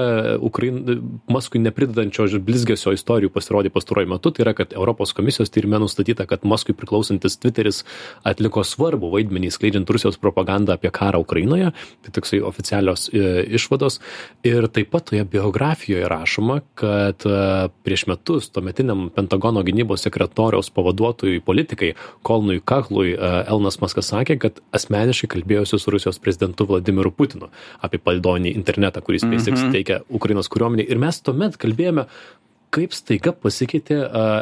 Ukrain, 0.44 0.84
Maskui 1.32 1.62
nepridedančio 1.64 2.28
blizgesio 2.44 2.94
istorijų 2.96 3.32
pasirodė 3.34 3.72
pastaruoju 3.74 4.10
metu. 4.16 4.34
Tai 4.34 4.46
yra, 4.46 4.56
kad 4.58 4.74
Europos 4.76 5.13
komisijos 5.14 5.52
tyrime 5.54 5.80
nustatyta, 5.82 6.26
kad 6.30 6.46
Maskui 6.48 6.76
priklausantis 6.78 7.38
Twitteris 7.42 7.84
atliko 8.28 8.64
svarbų 8.68 9.12
vaidmenį 9.14 9.52
skleidžiant 9.54 9.90
Rusijos 9.90 10.20
propagandą 10.22 10.78
apie 10.78 10.92
karą 10.94 11.22
Ukrainoje. 11.24 11.72
Tai 12.04 12.14
toksai 12.16 12.42
oficialios 12.46 13.08
e, 13.10 13.44
išvados. 13.58 14.00
Ir 14.48 14.68
taip 14.74 14.92
pat 14.94 15.10
toje 15.10 15.24
biografijoje 15.26 16.08
rašoma, 16.12 16.60
kad 16.80 17.26
e, 17.26 17.40
prieš 17.86 18.08
metus 18.12 18.50
tuometiniam 18.54 19.10
Pentagono 19.14 19.64
gynybos 19.66 20.06
sekretoriaus 20.06 20.70
pavaduotojui 20.74 21.42
politikai 21.46 21.94
Kolnui 22.22 22.62
Kaklui 22.64 23.16
e, 23.16 23.34
Elnas 23.48 23.80
Maskas 23.82 24.12
sakė, 24.14 24.38
kad 24.42 24.62
asmeniškai 24.76 25.32
kalbėjosi 25.38 25.80
su 25.80 25.94
Rusijos 25.94 26.22
prezidentu 26.24 26.68
Vladimiru 26.70 27.12
Putinu 27.12 27.50
apie 27.84 28.00
palidonį 28.02 28.54
internetą, 28.54 29.02
kurį 29.04 29.24
SpaceX 29.24 29.64
Mhm. 29.64 29.72
teikia 29.72 30.02
Ukrainos 30.10 30.50
kariuomeniai. 30.50 30.90
Ir 30.90 30.98
mes 30.98 31.22
tuomet 31.22 31.58
kalbėjome, 31.58 32.08
kaip 32.74 32.94
staiga 32.96 33.34
pasikeitė 33.38 34.00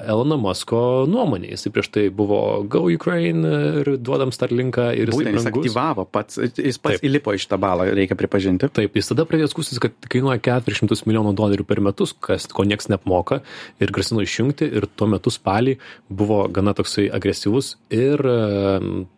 Elono 0.09 0.37
Musko 0.41 0.81
nuomonė. 1.09 1.51
Jis 1.51 1.67
prieš 1.73 1.89
tai 1.95 2.05
buvo 2.15 2.61
Go 2.71 2.85
Ukraine 2.91 3.51
ir 3.81 3.93
duodam 3.99 4.31
Starlinką 4.35 4.91
ir 4.95 5.11
jis 5.11 5.21
jis 5.35 5.47
aktyvavo 5.51 6.05
pats, 6.07 6.39
jis 6.39 6.79
pats 6.81 6.99
Taip. 6.99 7.07
įlipo 7.09 7.35
į 7.35 7.41
šitą 7.43 7.59
balą, 7.61 7.89
reikia 7.95 8.17
pripažinti. 8.19 8.69
Taip, 8.71 8.95
jis 8.97 9.11
tada 9.11 9.25
pradėjo 9.27 9.51
skūstis, 9.51 9.81
kad 9.83 9.95
kainuoja 10.11 10.41
400 10.47 11.07
milijonų 11.09 11.33
dolerių 11.37 11.67
per 11.67 11.81
metus, 11.83 12.13
kas 12.13 12.47
ko 12.51 12.65
nieks 12.67 12.89
neapmoka 12.91 13.41
ir 13.81 13.93
grasino 13.93 14.23
išjungti 14.23 14.69
ir 14.79 14.87
tuo 14.95 15.09
metu 15.11 15.33
spalį 15.33 15.77
buvo 16.09 16.43
gana 16.53 16.75
toksai 16.77 17.09
agresyvus 17.13 17.75
ir 17.93 18.21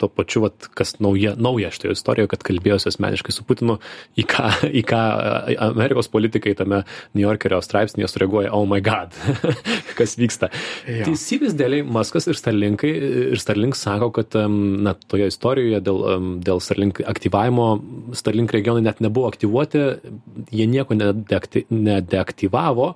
tuo 0.02 0.10
pačiu, 0.10 0.46
vat, 0.48 0.70
kas 0.78 0.98
nauja, 1.04 1.36
nauja 1.38 1.72
šitoje 1.74 1.98
istorijoje, 1.98 2.32
kad 2.34 2.46
kalbėjosi 2.50 2.90
asmeniškai 2.94 3.36
su 3.36 3.46
Putinu, 3.48 3.78
į 4.18 4.26
ką, 4.30 4.50
į 4.80 4.84
ką 4.88 5.02
Amerikos 5.70 6.10
politikai 6.14 6.56
tame 6.58 6.84
New 7.14 7.26
Yorkerio 7.26 7.60
straipsnėje 7.64 8.10
sureaguoja, 8.12 8.54
oh 8.56 8.66
my 8.70 8.80
god, 8.84 9.03
god, 9.04 9.14
kas 9.98 10.16
vyksta. 10.20 10.50
Jo. 10.88 11.08
Teisybės 11.08 11.56
dėliai 11.58 11.86
Maskas 11.86 12.28
ir 12.30 12.38
Starlinkai, 12.40 12.92
ir 13.34 13.42
Starlink 13.42 13.78
sako, 13.78 14.12
kad 14.16 14.36
na, 14.50 14.96
toje 15.10 15.30
istorijoje 15.32 15.82
dėl, 15.86 16.02
dėl 16.44 16.62
Starlink 16.64 17.02
aktyvavimo 17.10 17.68
Starlink 18.18 18.54
regionai 18.56 18.86
net 18.86 19.02
nebuvo 19.04 19.32
aktyvuoti, 19.32 19.84
jie 20.54 20.68
nieko 20.70 20.98
nedeaktyvavo, 20.98 22.94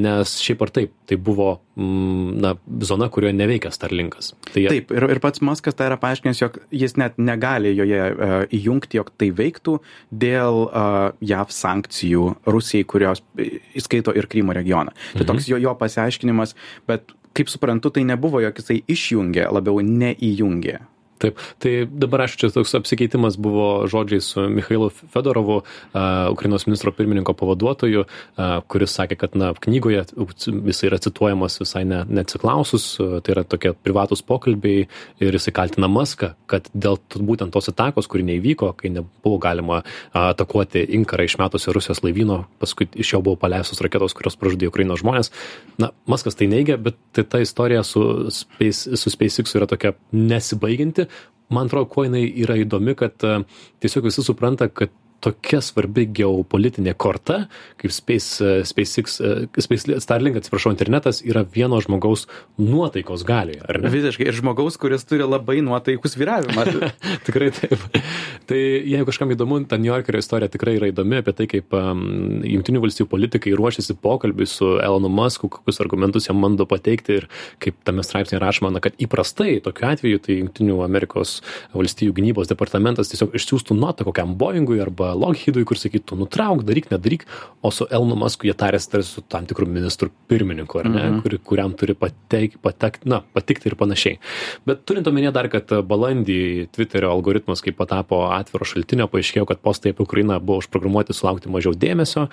nes 0.00 0.36
šiaip 0.44 0.66
ar 0.66 0.74
taip, 0.80 0.94
tai 1.10 1.16
buvo 1.20 1.56
na, 1.80 2.54
zona, 2.86 3.08
kurioje 3.12 3.32
neveikia 3.38 3.70
Starlinkas. 3.74 4.32
Tai 4.52 4.62
jie- 4.62 4.68
Taip, 4.74 4.90
ir, 4.96 5.06
ir 5.16 5.20
pats 5.22 5.40
Maskas 5.44 5.74
tai 5.78 5.88
yra 5.90 5.96
paaiškinęs, 6.00 6.40
jog 6.42 6.58
jis 6.70 6.96
net 7.00 7.16
negali 7.18 7.72
joje 7.76 8.00
uh, 8.12 8.34
įjungti, 8.52 8.98
jog 9.00 9.10
tai 9.18 9.30
veiktų 9.32 9.78
dėl 10.12 10.64
uh, 10.68 11.10
JAV 11.20 11.50
sankcijų 11.54 12.26
Rusijai, 12.46 12.84
kurios 12.84 13.22
e, 13.38 13.60
įskaito 13.80 14.14
ir 14.16 14.28
Krymo 14.30 14.52
regioną. 14.56 14.92
Tai 15.16 15.24
toks 15.32 15.48
jo, 15.50 15.56
jo 15.60 15.74
pasiaiškinimas, 15.80 16.54
bet 16.90 17.12
kaip 17.36 17.48
suprantu, 17.52 17.90
tai 17.94 18.02
nebuvo, 18.04 18.40
jog 18.42 18.56
jisai 18.58 18.80
išjungė, 18.90 19.48
labiau 19.54 19.80
neįjungė. 19.86 20.78
Taip, 21.20 21.40
tai 21.60 21.84
dabar 21.84 22.24
aš 22.24 22.38
čia 22.40 22.48
toks 22.54 22.72
apsikeitimas 22.78 23.36
buvo 23.36 23.84
žodžiai 23.90 24.22
su 24.24 24.46
Mikhailu 24.48 24.88
Fedorovu, 24.88 25.60
uh, 25.60 26.00
Ukrainos 26.32 26.64
ministro 26.66 26.92
pirmininko 26.96 27.34
pavaduotoju, 27.36 28.06
uh, 28.06 28.54
kuris 28.72 28.94
sakė, 28.96 29.18
kad 29.20 29.36
na, 29.36 29.50
knygoje 29.52 30.06
jis 30.16 30.80
yra 30.88 30.96
cituojamas 31.02 31.60
visai 31.60 31.84
ne, 31.84 32.00
neatsiklausus, 32.08 32.86
uh, 33.02 33.18
tai 33.20 33.34
yra 33.34 33.44
tokie 33.44 33.74
privatus 33.76 34.24
pokalbiai 34.24 34.86
ir 35.20 35.36
jisai 35.36 35.52
kaltina 35.58 35.90
Maską, 35.92 36.32
kad 36.48 36.72
dėl 36.72 36.96
būtent 37.20 37.52
tos 37.52 37.68
atakos, 37.68 38.08
kuri 38.08 38.24
neįvyko, 38.30 38.72
kai 38.80 38.94
nebuvo 38.96 39.36
galima 39.42 39.82
uh, 39.82 40.30
atakuoti 40.30 40.86
Inkarą 40.96 41.28
išmetusio 41.28 41.76
Rusijos 41.76 42.00
laivyno, 42.06 42.46
paskui 42.62 42.88
iš 42.96 43.12
jo 43.12 43.20
buvo 43.28 43.36
paleistos 43.44 43.84
raketos, 43.84 44.16
kurios 44.16 44.40
pražudė 44.40 44.72
Ukrainos 44.72 45.04
žmonės. 45.04 45.34
Na, 45.76 45.92
Maskas 46.08 46.40
tai 46.40 46.48
neigia, 46.48 46.80
bet 46.80 46.96
tai 47.12 47.28
ta 47.28 47.44
istorija 47.44 47.84
su, 47.84 48.08
Space, 48.32 48.96
su 48.96 49.12
SpaceX 49.12 49.52
yra 49.58 49.68
tokia 49.68 49.92
nesibaigianti 50.16 51.09
man 51.50 51.66
atrodo, 51.70 51.88
kuo 51.90 52.04
jinai 52.06 52.24
yra 52.44 52.56
įdomi, 52.60 52.94
kad 52.98 53.26
e, 53.26 53.40
tiesiog 53.82 54.06
visi 54.10 54.24
supranta, 54.26 54.68
kad 54.68 54.92
tokia 55.24 55.60
svarbi 55.64 56.06
geopolitinė 56.16 56.94
korta, 56.98 57.44
kaip 57.80 57.92
Space, 57.94 58.40
e, 58.40 58.64
SpaceX, 58.68 59.18
e, 59.20 59.62
Space, 59.62 59.98
Starlink, 60.02 60.38
atsiprašau, 60.40 60.72
internetas 60.74 61.20
yra 61.26 61.42
vieno 61.44 61.80
žmogaus 61.82 62.26
nuotaikos 62.58 63.24
galioje, 63.28 63.62
ar 63.68 63.80
ne? 63.82 63.92
Visiškai. 63.92 64.28
Ir 64.30 64.38
žmogaus, 64.40 64.78
kuris 64.80 65.04
turi 65.08 65.26
labai 65.26 65.60
nuotaikus 65.64 66.16
vyravimą. 66.20 66.64
tikrai 67.26 67.50
taip. 67.56 68.00
Tai 68.48 68.58
jeigu 68.58 69.06
kažkam 69.08 69.34
įdomu, 69.34 69.60
ta 69.68 69.78
New 69.80 69.90
Yorkerio 69.92 70.22
istorija 70.22 70.50
tikrai 70.52 70.78
yra 70.78 70.90
įdomi 70.90 71.20
apie 71.20 71.36
tai, 71.36 71.48
kaip 71.50 71.76
um, 71.76 72.02
Junktinių 72.46 72.82
valstybių 72.86 73.10
politikai 73.12 73.54
ruošiasi 73.58 73.98
pokalbį 74.00 74.48
su 74.48 74.72
Elonu 74.80 75.10
Musku, 75.12 75.50
kokius 75.52 75.82
argumentus 75.84 76.30
jam 76.30 76.40
bando 76.42 76.66
pateikti 76.68 77.20
ir 77.20 77.28
kaip 77.62 77.76
tame 77.86 78.04
straipsnėje 78.06 78.40
rašoma, 78.42 78.72
na, 78.74 78.82
kad 78.82 78.96
įprastai 79.02 79.58
tokiu 79.64 79.90
atveju 79.90 80.24
tai 80.24 80.40
Junktinių 80.40 80.80
Amerikos 80.86 81.38
valstybių 81.76 82.16
gynybos 82.16 82.50
departamentas 82.50 83.12
tiesiog 83.12 83.36
išsiųstų 83.36 83.76
notą 83.78 84.08
kokiam 84.08 84.34
Boeingui 84.40 84.80
arba 84.82 85.09
Lockheedui, 85.16 85.64
kur 85.68 85.78
sakytų, 85.78 86.18
nutrauk, 86.20 86.62
daryk, 86.66 86.90
nedaryk, 86.92 87.26
o 87.62 87.72
su 87.74 87.86
Elonu 87.90 88.18
Musku 88.20 88.48
jie 88.48 88.54
tarėsi 88.56 88.90
tarsi 88.92 89.16
su 89.16 89.24
tam 89.26 89.46
tikru 89.50 89.68
ministru 89.68 90.10
pirmininku, 90.30 90.80
ar 90.80 90.88
ne, 90.88 91.02
mm 91.02 91.10
-hmm. 91.10 91.22
kuri, 91.22 91.38
kuriam 91.50 91.74
turi 91.74 91.94
pateik, 91.94 92.58
patek, 92.62 93.00
na, 93.04 93.22
patikti 93.34 93.68
ir 93.68 93.76
panašiai. 93.76 94.18
Bet 94.66 94.84
turint 94.84 95.06
omenyje 95.06 95.32
dar, 95.32 95.48
kad 95.48 95.66
balandį 95.66 96.68
Twitterio 96.72 97.10
algoritmas, 97.10 97.60
kai 97.60 97.72
patapo 97.72 98.24
atviro 98.30 98.64
šaltinio, 98.64 99.06
paaiškėjo, 99.06 99.46
kad 99.46 99.58
postai 99.58 99.92
apie 99.92 100.02
Ukrainą 100.02 100.40
buvo 100.40 100.58
užprogramuoti 100.58 101.12
sulaukti 101.12 101.48
mažiau 101.48 101.74
dėmesio, 101.74 102.28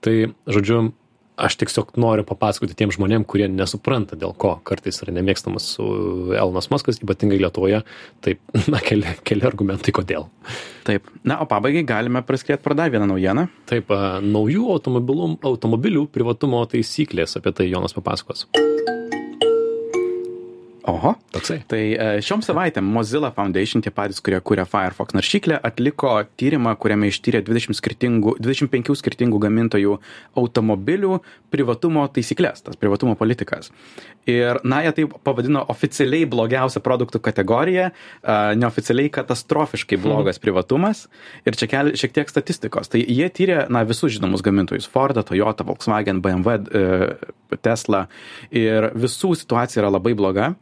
tai, 0.00 0.32
žodžiu, 0.46 0.92
aš 1.38 1.56
tiesiog 1.62 1.94
noriu 2.00 2.24
papasakoti 2.26 2.76
tiem 2.78 2.92
žmonėm, 2.94 3.24
kurie 3.28 3.48
nesupranta, 3.50 4.18
dėl 4.18 4.34
ko 4.38 4.56
kartais 4.68 5.00
yra 5.04 5.14
nemėgstamas 5.16 5.70
Elonas 5.78 6.70
Maskas, 6.72 7.00
ypatingai 7.04 7.40
Lietuvoje. 7.40 7.82
Taip, 8.24 8.42
na, 8.72 8.82
keli, 8.84 9.16
keli 9.28 9.46
argumentai, 9.48 9.94
kodėl. 9.96 10.28
Taip. 10.88 11.08
Na, 11.22 11.40
o 11.44 11.48
pabaigai 11.50 11.84
galime 11.88 12.24
praskėti 12.26 12.64
pro 12.64 12.76
dar 12.78 12.92
vieną 12.92 13.08
naujieną. 13.12 13.48
Taip, 13.70 13.92
naujų 14.24 14.68
automobilių, 14.78 15.34
automobilių 15.52 16.08
privatumo 16.14 16.64
taisyklės, 16.70 17.38
apie 17.40 17.54
tai 17.54 17.70
Jonas 17.70 17.96
papasakos. 17.96 18.48
Oho. 20.88 21.12
Toksai. 21.34 21.58
Tai 21.68 21.78
e, 21.78 22.04
šiom 22.24 22.40
savaitėm 22.44 22.86
Mozilla 22.88 23.28
Foundation, 23.36 23.82
tie 23.84 23.92
patys, 23.92 24.22
kurie 24.24 24.38
kūrė 24.40 24.64
Firefox 24.68 25.12
naršyklę, 25.12 25.58
atliko 25.68 26.14
tyrimą, 26.40 26.72
kuriame 26.80 27.10
ištyrė 27.12 27.42
20 27.44 27.76
skirtingų, 27.76 28.38
25 28.40 28.94
skirtingų 28.96 29.40
gamintojų 29.42 29.98
automobilių 30.40 31.18
privatumo 31.52 32.06
taisyklės, 32.12 32.64
tas 32.64 32.80
privatumo 32.80 33.18
politikas. 33.20 33.68
Ir, 34.28 34.62
na, 34.64 34.80
jie 34.86 34.94
tai 34.96 35.06
pavadino 35.28 35.66
oficialiai 35.74 36.28
blogiausia 36.28 36.80
produktų 36.84 37.20
kategorija, 37.28 37.90
e, 37.92 38.38
neoficialiai 38.56 39.12
katastrofiškai 39.12 40.00
blogas 40.00 40.40
privatumas. 40.40 41.04
Ir 41.44 41.58
čia 41.58 41.68
keli 41.68 42.00
šiek 42.00 42.16
tiek 42.16 42.32
statistikos. 42.32 42.88
Tai 42.88 43.02
jie 43.04 43.28
tyrė, 43.28 43.66
na, 43.68 43.84
visus 43.88 44.16
žinomus 44.16 44.44
gamintojus- 44.46 44.88
Ford, 44.94 45.20
Toyota, 45.20 45.68
Volkswagen, 45.68 46.24
BMW, 46.24 46.56
e, 46.72 47.34
Tesla. 47.56 48.06
Ir 48.50 48.90
visų 48.96 49.34
situacija 49.36 49.82
yra 49.82 49.92
labai 49.92 50.14
bloga. 50.16 50.54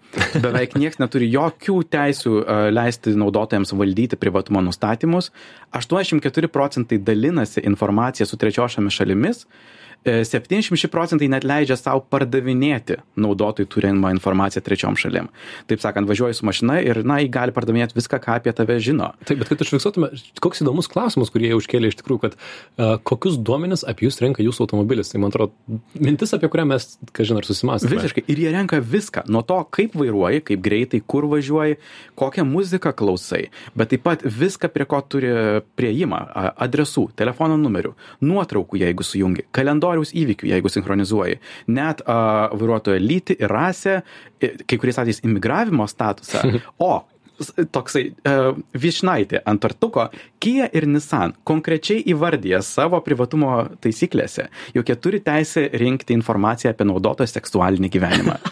Beveik 0.44 0.76
niekas 0.81 1.00
neturi 1.00 1.29
jokių 1.33 1.76
teisių 1.92 2.35
leisti 2.72 3.14
naudotojams 3.18 3.74
valdyti 3.76 4.18
privatumo 4.20 4.62
nustatymus. 4.64 5.31
84 5.76 6.50
procentai 6.52 6.98
dalinasi 7.02 7.64
informaciją 7.68 8.29
su 8.29 8.38
trečiosiomis 8.40 8.96
šalimis. 8.96 9.44
E, 10.07 10.25
76 10.25 10.88
procentai 10.92 11.29
net 11.31 11.45
leidžia 11.47 11.77
savo 11.79 12.05
pardavinėti 12.11 13.01
naudotojų 13.21 13.69
turimą 13.73 14.12
informaciją 14.16 14.62
trečiom 14.64 14.97
šalim. 15.01 15.29
Taip 15.71 15.83
sakant, 15.83 16.09
važiuoji 16.09 16.38
su 16.38 16.47
mašina 16.49 16.79
ir, 16.85 17.03
na, 17.07 17.19
jį 17.23 17.31
gali 17.35 17.55
pardavinėti 17.57 17.97
viską, 17.99 18.21
ką 18.23 18.38
apie 18.40 18.55
tave 18.57 18.79
žino. 18.83 19.12
Taip, 19.29 19.42
bet 19.42 19.51
kad 19.51 19.64
užfiksuotume, 19.66 20.11
koks 20.42 20.62
įdomus 20.64 20.90
klausimas, 20.92 21.33
kurį 21.35 21.51
jie 21.51 21.59
užkėlė 21.59 21.90
iš 21.92 21.99
tikrųjų, 22.01 22.23
kad 22.23 22.37
uh, 22.38 22.97
kokius 23.07 23.38
duomenis 23.38 23.85
apie 23.88 24.09
jūs 24.09 24.21
renka 24.23 24.45
jūsų 24.45 24.66
automobilis. 24.66 25.12
Tai 25.12 25.23
man 25.23 25.35
atrodo, 25.35 25.81
mintis, 25.99 26.35
apie 26.37 26.51
kurią 26.53 26.66
mes, 26.73 26.88
kažin 27.16 27.40
ar 27.40 27.49
susimastome. 27.49 27.99
Visiškai. 27.99 28.27
Ir 28.33 28.42
jie 28.45 28.53
renka 28.55 28.81
viską. 28.81 29.27
Nuo 29.33 29.42
to, 29.47 29.59
kaip 29.75 29.97
vairuoji, 29.99 30.45
kaip 30.51 30.62
greitai, 30.64 31.03
kur 31.03 31.29
važiuoji, 31.31 31.79
kokią 32.19 32.47
muziką 32.49 32.92
klausai, 32.97 33.47
bet 33.77 33.92
taip 33.92 34.05
pat 34.07 34.25
viską, 34.25 34.71
prie 34.73 34.87
ko 34.88 35.01
turi 35.03 35.33
prieimą 35.79 36.23
adresų, 36.66 37.09
telefono 37.19 37.59
numerių, 37.61 37.95
nuotraukų, 38.25 38.81
jeigu 38.83 39.07
sujungi, 39.07 39.47
kalendoriaus 39.97 40.13
įvykių, 40.15 40.49
jeigu 40.51 40.71
sinchronizuoji, 40.71 41.41
net 41.73 42.03
a, 42.07 42.51
vairuotojo 42.53 43.01
lytį 43.01 43.39
ir 43.41 43.53
rasę, 43.53 44.03
kai 44.41 44.79
kuriais 44.79 44.99
atvejais 45.01 45.25
imigravimo 45.25 45.87
statusą. 45.89 46.45
O 46.79 47.07
toksai 47.75 48.09
uh, 48.12 48.57
višnaitė 48.77 49.42
ant 49.46 49.64
artuko, 49.68 50.09
Kia 50.42 50.68
ir 50.77 50.85
Nissan 50.87 51.33
konkrečiai 51.49 52.03
įvardyja 52.12 52.61
savo 52.62 53.01
privatumo 53.05 53.55
taisyklėse, 53.83 54.51
jog 54.77 54.90
jie 54.92 54.96
turi 55.01 55.20
teisę 55.25 55.64
rinkti 55.81 56.14
informaciją 56.14 56.75
apie 56.75 56.87
naudotojo 56.87 57.31
seksualinį 57.31 57.90
gyvenimą. 57.96 58.37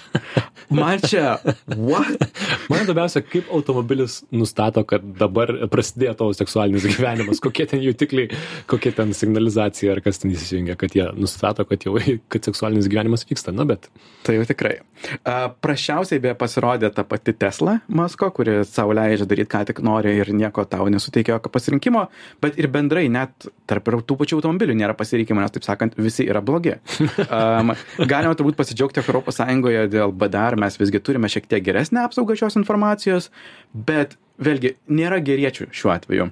Man 0.74 1.02
čia, 1.04 1.36
what? 1.76 2.24
Man 2.72 2.86
įdomiausia, 2.86 3.20
kaip 3.28 3.50
automobilis 3.52 4.22
nustato, 4.32 4.82
kad 4.88 5.04
dabar 5.18 5.52
prasidėjo 5.70 6.14
tavo 6.22 6.36
seksualinis 6.36 6.86
gyvenimas, 6.88 7.42
kokie 7.44 7.66
ten 7.68 7.84
jutikliai, 7.84 8.30
kokia 8.70 8.94
ten 8.96 9.12
signalizacija 9.16 9.92
ar 9.94 10.00
kas 10.04 10.22
ten 10.22 10.32
įsijungia, 10.32 10.78
kad 10.80 10.96
jie 10.96 11.10
nustato, 11.20 11.66
kad 11.68 11.84
jau 11.84 11.98
kad 12.32 12.48
seksualinis 12.48 12.88
gyvenimas 12.90 13.26
vyksta. 13.28 13.52
Na, 13.54 13.68
bet 13.68 13.90
Tai 14.24 14.38
jau 14.38 14.44
tikrai. 14.48 14.78
Uh, 15.20 15.50
prašiausiai 15.60 16.22
beje 16.24 16.34
pasirodė 16.40 16.88
ta 16.96 17.04
pati 17.04 17.34
Tesla 17.36 17.76
Masko, 17.92 18.30
kuri 18.32 18.62
savo 18.74 18.94
leidžia 18.96 19.26
daryti, 19.30 19.50
ką 19.52 19.62
tik 19.70 19.80
nori 19.84 20.16
ir 20.20 20.30
nieko 20.36 20.66
tau 20.68 20.88
nesuteikia 20.92 21.36
jokio 21.36 21.52
pasirinkimo, 21.54 22.06
bet 22.44 22.58
ir 22.60 22.68
bendrai 22.72 23.06
net 23.12 23.48
tarp 23.70 23.90
tų 24.04 24.18
pačių 24.20 24.40
automobilių 24.40 24.76
nėra 24.80 24.96
pasirinkimo, 24.98 25.42
nes 25.42 25.54
taip 25.54 25.66
sakant, 25.66 25.96
visi 26.00 26.28
yra 26.28 26.44
blogi. 26.44 26.78
Um, 27.34 27.72
galima 28.10 28.34
turbūt 28.36 28.56
pasidžiaugti, 28.58 29.00
jog 29.00 29.08
Europos 29.10 29.38
Sąjungoje 29.40 29.86
dėl 29.90 30.12
BDR 30.14 30.56
mes 30.60 30.76
visgi 30.78 31.00
turime 31.02 31.30
šiek 31.30 31.48
tiek 31.50 31.64
geresnę 31.64 32.04
apsaugą 32.04 32.36
šios 32.38 32.58
informacijos, 32.60 33.30
bet 33.74 34.16
vėlgi 34.42 34.74
nėra 34.92 35.20
geriečių 35.24 35.70
šiuo 35.74 35.92
atveju. 35.94 36.28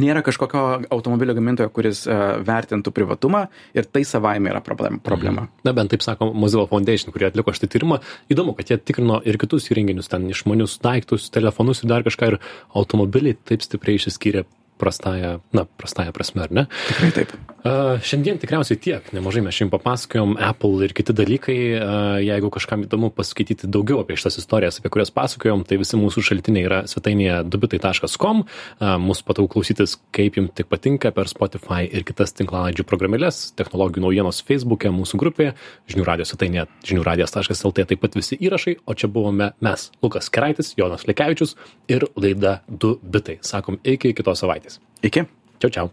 Nėra 0.00 0.22
kažkokio 0.24 0.62
automobilio 0.94 1.34
gamintojo, 1.36 1.68
kuris 1.74 2.04
uh, 2.08 2.38
vertintų 2.46 2.94
privatumą 2.94 3.44
ir 3.76 3.88
tai 3.90 4.04
savaime 4.08 4.52
yra 4.52 4.62
problem, 4.64 5.00
problema. 5.04 5.48
Na, 5.66 5.74
bent 5.76 5.92
taip 5.92 6.04
sako 6.04 6.30
Mozilla 6.32 6.64
Foundation, 6.70 7.12
kurie 7.12 7.28
atliko 7.28 7.52
šitą 7.52 7.68
tyrimą. 7.74 8.00
Įdomu, 8.32 8.56
kad 8.58 8.72
jie 8.72 8.80
tikrino 8.80 9.20
ir 9.28 9.40
kitus 9.42 9.68
įrenginius, 9.72 10.08
ten 10.12 10.30
išmanius 10.32 10.78
daiktus, 10.84 11.28
telefonus 11.34 11.84
ir 11.84 11.92
dar 11.92 12.06
kažką, 12.06 12.32
ir 12.32 12.40
automobiliai 12.78 13.36
taip 13.36 13.64
stipriai 13.66 14.00
išsiskyrė 14.00 14.46
prastąją, 14.82 15.38
na, 15.54 15.64
prastąją 15.78 16.12
prasme, 16.16 16.42
ar 16.46 16.54
ne? 16.58 16.66
Tikrai 16.90 17.12
taip. 17.20 17.34
Uh, 17.62 18.00
šiandien 18.02 18.40
tikriausiai 18.42 18.78
tiek, 18.82 19.06
nemažai 19.14 19.44
mes 19.46 19.54
šiandien 19.54 19.70
papasakojom, 19.70 20.34
Apple 20.42 20.82
ir 20.82 20.94
kiti 20.98 21.14
dalykai, 21.14 21.58
uh, 21.76 22.16
jeigu 22.18 22.50
kažkam 22.50 22.82
įdomu 22.88 23.12
paskaityti 23.14 23.70
daugiau 23.70 24.00
apie 24.02 24.16
šitas 24.18 24.40
istorijas, 24.42 24.80
apie 24.80 24.90
kurias 24.90 25.14
pasakojom, 25.14 25.62
tai 25.68 25.78
visi 25.78 26.00
mūsų 26.00 26.24
šaltiniai 26.26 26.66
yra 26.66 26.80
svetainėje 26.90 27.36
dubitai.com, 27.46 28.42
uh, 28.42 28.96
mūsų 29.06 29.26
patau 29.28 29.46
klausytis, 29.52 29.94
kaip 30.16 30.40
jums 30.40 30.56
tik 30.58 30.66
patinka 30.72 31.14
per 31.14 31.30
Spotify 31.30 31.86
ir 31.86 32.02
kitas 32.08 32.34
tinklalaidžių 32.40 32.86
programėlės, 32.88 33.44
technologijų 33.60 34.08
naujienos 34.08 34.42
Facebook'e, 34.48 34.90
mūsų 34.98 35.22
grupėje, 35.22 35.54
žinių 35.94 36.08
radijos 36.08 36.34
svetainėje, 36.34 36.66
žinių 36.90 37.06
radijas.lt 37.06 37.86
taip 37.92 38.02
pat 38.02 38.18
visi 38.18 38.40
įrašai, 38.42 38.80
o 38.90 38.98
čia 38.98 39.06
buvome 39.12 39.52
mes, 39.62 39.90
Lukas 40.02 40.32
Keraitis, 40.34 40.74
Jonas 40.80 41.06
Lekevičius 41.06 41.54
ir 41.92 42.08
laida 42.18 42.58
2 42.66 42.96
bitai. 43.02 43.38
Sakom, 43.46 43.78
iki 43.84 44.16
kitos 44.18 44.42
savaitės. 44.42 44.71
Iki. 45.02 45.26
Čiau, 45.58 45.70
čiau. 45.70 45.90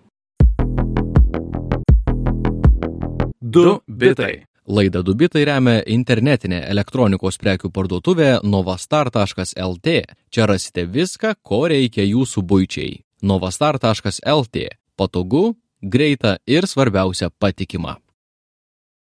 2 3.42 3.80
bitai. 3.88 4.46
Laidą 4.70 5.02
2 5.02 5.16
bitai 5.18 5.46
remia 5.50 5.80
internetinė 5.90 6.60
elektronikos 6.70 7.40
prekių 7.42 7.72
parduotuvė 7.74 8.30
novastar.lt. 8.46 9.96
Čia 10.30 10.46
rasite 10.46 10.86
viską, 10.86 11.34
ko 11.42 11.66
reikia 11.72 12.06
jūsų 12.06 12.46
būčiai. 12.46 13.00
novastar.lt. 13.22 14.68
Patogu, 14.96 15.56
greita 15.82 16.38
ir 16.46 16.68
svarbiausia 16.68 17.30
patikima. 17.30 17.98